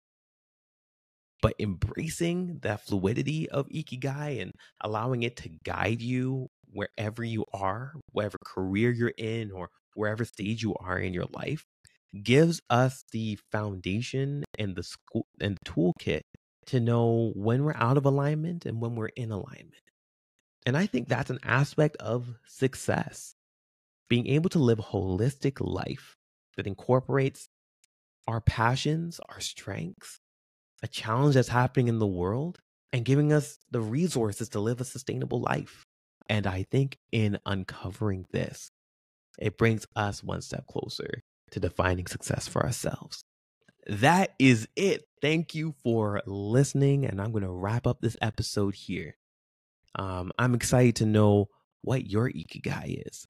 But 1.41 1.53
embracing 1.59 2.59
that 2.63 2.86
fluidity 2.86 3.49
of 3.49 3.68
ikigai 3.70 4.41
and 4.41 4.51
allowing 4.82 5.24
it 5.24 5.36
to 5.38 5.49
guide 5.63 6.01
you 6.01 6.47
wherever 6.72 7.24
you 7.24 7.45
are, 7.53 7.93
whatever 8.11 8.38
career 8.43 8.91
you're 8.91 9.13
in, 9.18 9.51
or 9.51 9.70
wherever 9.93 10.26
stage 10.26 10.63
you 10.63 10.76
are 10.76 10.97
in 10.97 11.13
your 11.13 11.28
life, 11.34 11.63
gives 12.24 12.61
us 12.70 13.03
the 13.11 13.38
foundation 13.51 14.43
and 14.57 14.76
the 14.76 14.84
school 14.84 15.26
and 15.39 15.57
the 15.57 15.72
toolkit 15.72 16.22
to 16.68 16.80
know 16.80 17.32
when 17.36 17.63
we're 17.63 17.76
out 17.76 17.97
of 17.97 18.05
alignment 18.05 18.65
and 18.65 18.82
when 18.82 18.95
we're 18.95 19.07
in 19.07 19.32
alignment. 19.32 19.74
And 20.65 20.76
I 20.76 20.86
think 20.86 21.07
that's 21.07 21.30
an 21.30 21.39
aspect 21.43 21.95
of 21.97 22.28
success. 22.45 23.34
Being 24.10 24.28
able 24.28 24.49
to 24.51 24.60
live 24.60 24.80
a 24.80 24.84
holistic 24.84 25.58
life 25.60 26.16
that 26.55 26.68
incorporates 26.68 27.49
our 28.28 28.41
passions, 28.41 29.20
our 29.30 29.39
strengths, 29.39 30.20
a 30.84 30.88
challenge 30.88 31.36
that's 31.36 31.47
happening 31.49 31.88
in 31.88 31.99
the 31.99 32.08
world, 32.08 32.60
and 32.93 33.05
giving 33.05 33.34
us 33.34 33.58
the 33.72 33.82
resources 33.82 34.49
to 34.49 34.60
live 34.60 34.80
a 34.80 34.86
sustainable 34.86 35.41
life. 35.41 35.86
And 36.30 36.45
I 36.45 36.64
think 36.64 36.97
in 37.12 37.39
uncovering 37.45 38.26
this, 38.32 38.72
it 39.39 39.58
brings 39.58 39.86
us 39.95 40.24
one 40.24 40.41
step 40.41 40.66
closer 40.68 41.22
to 41.51 41.60
defining 41.60 42.08
success 42.08 42.47
for 42.47 42.66
ourselves. 42.66 43.24
That 43.88 44.34
is 44.39 44.68
it. 44.76 45.03
Thank 45.22 45.55
you 45.55 45.74
for 45.84 46.22
listening. 46.26 47.05
And 47.05 47.22
I'm 47.22 47.32
going 47.32 47.43
to 47.43 47.51
wrap 47.51 47.88
up 47.88 48.01
this 48.01 48.18
episode 48.22 48.76
here. 48.76 49.16
Um, 49.95 50.32
I'm 50.38 50.53
excited 50.53 50.97
to 50.97 51.05
know 51.05 51.47
what 51.82 52.05
your 52.05 52.30
ikigai 52.30 53.03
is. 53.08 53.28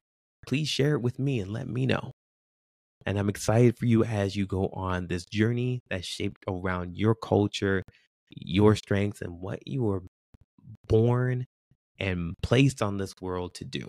Please 0.48 0.68
share 0.70 0.94
it 0.94 1.02
with 1.02 1.20
me 1.20 1.40
and 1.40 1.52
let 1.52 1.68
me 1.68 1.86
know. 1.86 2.12
And 3.06 3.20
I'm 3.20 3.30
excited 3.30 3.78
for 3.78 3.86
you 3.86 4.04
as 4.04 4.36
you 4.36 4.46
go 4.46 4.70
on 4.74 5.08
this 5.08 5.26
journey 5.26 5.82
that's 5.90 6.08
shaped 6.08 6.44
around 6.48 6.98
your 6.98 7.16
culture, 7.16 7.84
your 8.30 8.76
strengths, 8.76 9.22
and 9.22 9.40
what 9.40 9.68
you 9.68 9.84
were 9.84 10.04
born 10.88 11.46
and 12.00 12.34
placed 12.42 12.82
on 12.82 12.98
this 12.98 13.14
world 13.22 13.54
to 13.56 13.66
do. 13.66 13.88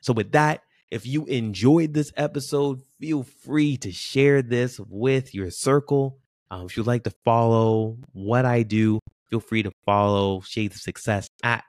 So, 0.00 0.12
with 0.12 0.32
that, 0.32 0.62
if 0.90 1.06
you 1.06 1.24
enjoyed 1.26 1.94
this 1.94 2.12
episode, 2.16 2.82
feel 3.00 3.22
free 3.22 3.76
to 3.78 3.90
share 3.90 4.42
this 4.42 4.78
with 4.78 5.34
your 5.34 5.50
circle. 5.50 6.18
Um, 6.50 6.66
if 6.66 6.76
you'd 6.76 6.86
like 6.86 7.04
to 7.04 7.12
follow 7.24 7.98
what 8.12 8.44
I 8.44 8.62
do, 8.62 9.00
feel 9.30 9.40
free 9.40 9.62
to 9.62 9.72
follow 9.86 10.40
Shades 10.40 10.76
of 10.76 10.94
Sixcess 10.94 11.26
at 11.42 11.64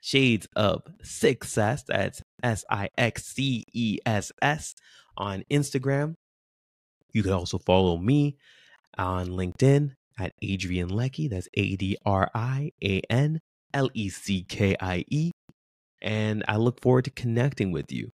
Shades 0.00 0.46
of 0.56 0.82
Sixcess. 1.02 1.84
That's 1.86 2.22
S 2.42 2.64
I 2.70 2.88
X 2.96 3.26
C 3.26 3.64
E 3.72 3.98
S 4.06 4.32
S 4.40 4.74
on 5.16 5.44
Instagram. 5.50 6.14
You 7.12 7.22
can 7.22 7.32
also 7.32 7.58
follow 7.58 7.96
me 7.96 8.36
on 8.96 9.28
LinkedIn 9.28 9.92
at 10.18 10.32
Adrian 10.42 10.88
Leckie. 10.88 11.28
That's 11.28 11.48
A 11.54 11.76
D 11.76 11.96
R 12.04 12.30
I 12.34 12.72
A 12.82 13.00
N 13.10 13.40
L 13.74 13.90
E 13.94 14.08
C 14.08 14.44
K 14.48 14.76
I 14.80 15.04
E. 15.08 15.30
And 16.00 16.44
I 16.46 16.56
look 16.56 16.80
forward 16.80 17.04
to 17.04 17.10
connecting 17.10 17.72
with 17.72 17.90
you. 17.90 18.10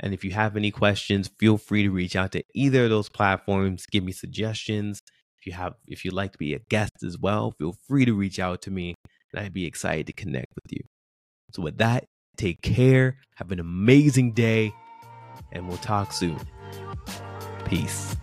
And 0.00 0.12
if 0.12 0.24
you 0.24 0.32
have 0.32 0.56
any 0.56 0.70
questions, 0.70 1.30
feel 1.38 1.56
free 1.56 1.84
to 1.84 1.90
reach 1.90 2.16
out 2.16 2.32
to 2.32 2.42
either 2.54 2.84
of 2.84 2.90
those 2.90 3.08
platforms. 3.08 3.86
Give 3.86 4.04
me 4.04 4.12
suggestions. 4.12 5.00
If 5.38 5.46
you 5.46 5.52
have, 5.52 5.74
if 5.86 6.04
you'd 6.04 6.14
like 6.14 6.32
to 6.32 6.38
be 6.38 6.54
a 6.54 6.58
guest 6.58 7.02
as 7.04 7.18
well, 7.18 7.52
feel 7.52 7.74
free 7.86 8.04
to 8.04 8.12
reach 8.12 8.38
out 8.38 8.60
to 8.62 8.70
me, 8.70 8.94
and 9.34 9.44
I'd 9.44 9.52
be 9.52 9.66
excited 9.66 10.06
to 10.06 10.12
connect 10.12 10.54
with 10.54 10.72
you. 10.72 10.84
So 11.52 11.62
with 11.62 11.78
that, 11.78 12.04
take 12.36 12.62
care. 12.62 13.18
Have 13.36 13.50
an 13.52 13.60
amazing 13.60 14.32
day, 14.32 14.72
and 15.52 15.68
we'll 15.68 15.76
talk 15.78 16.12
soon. 16.12 16.38
Peace. 17.64 18.16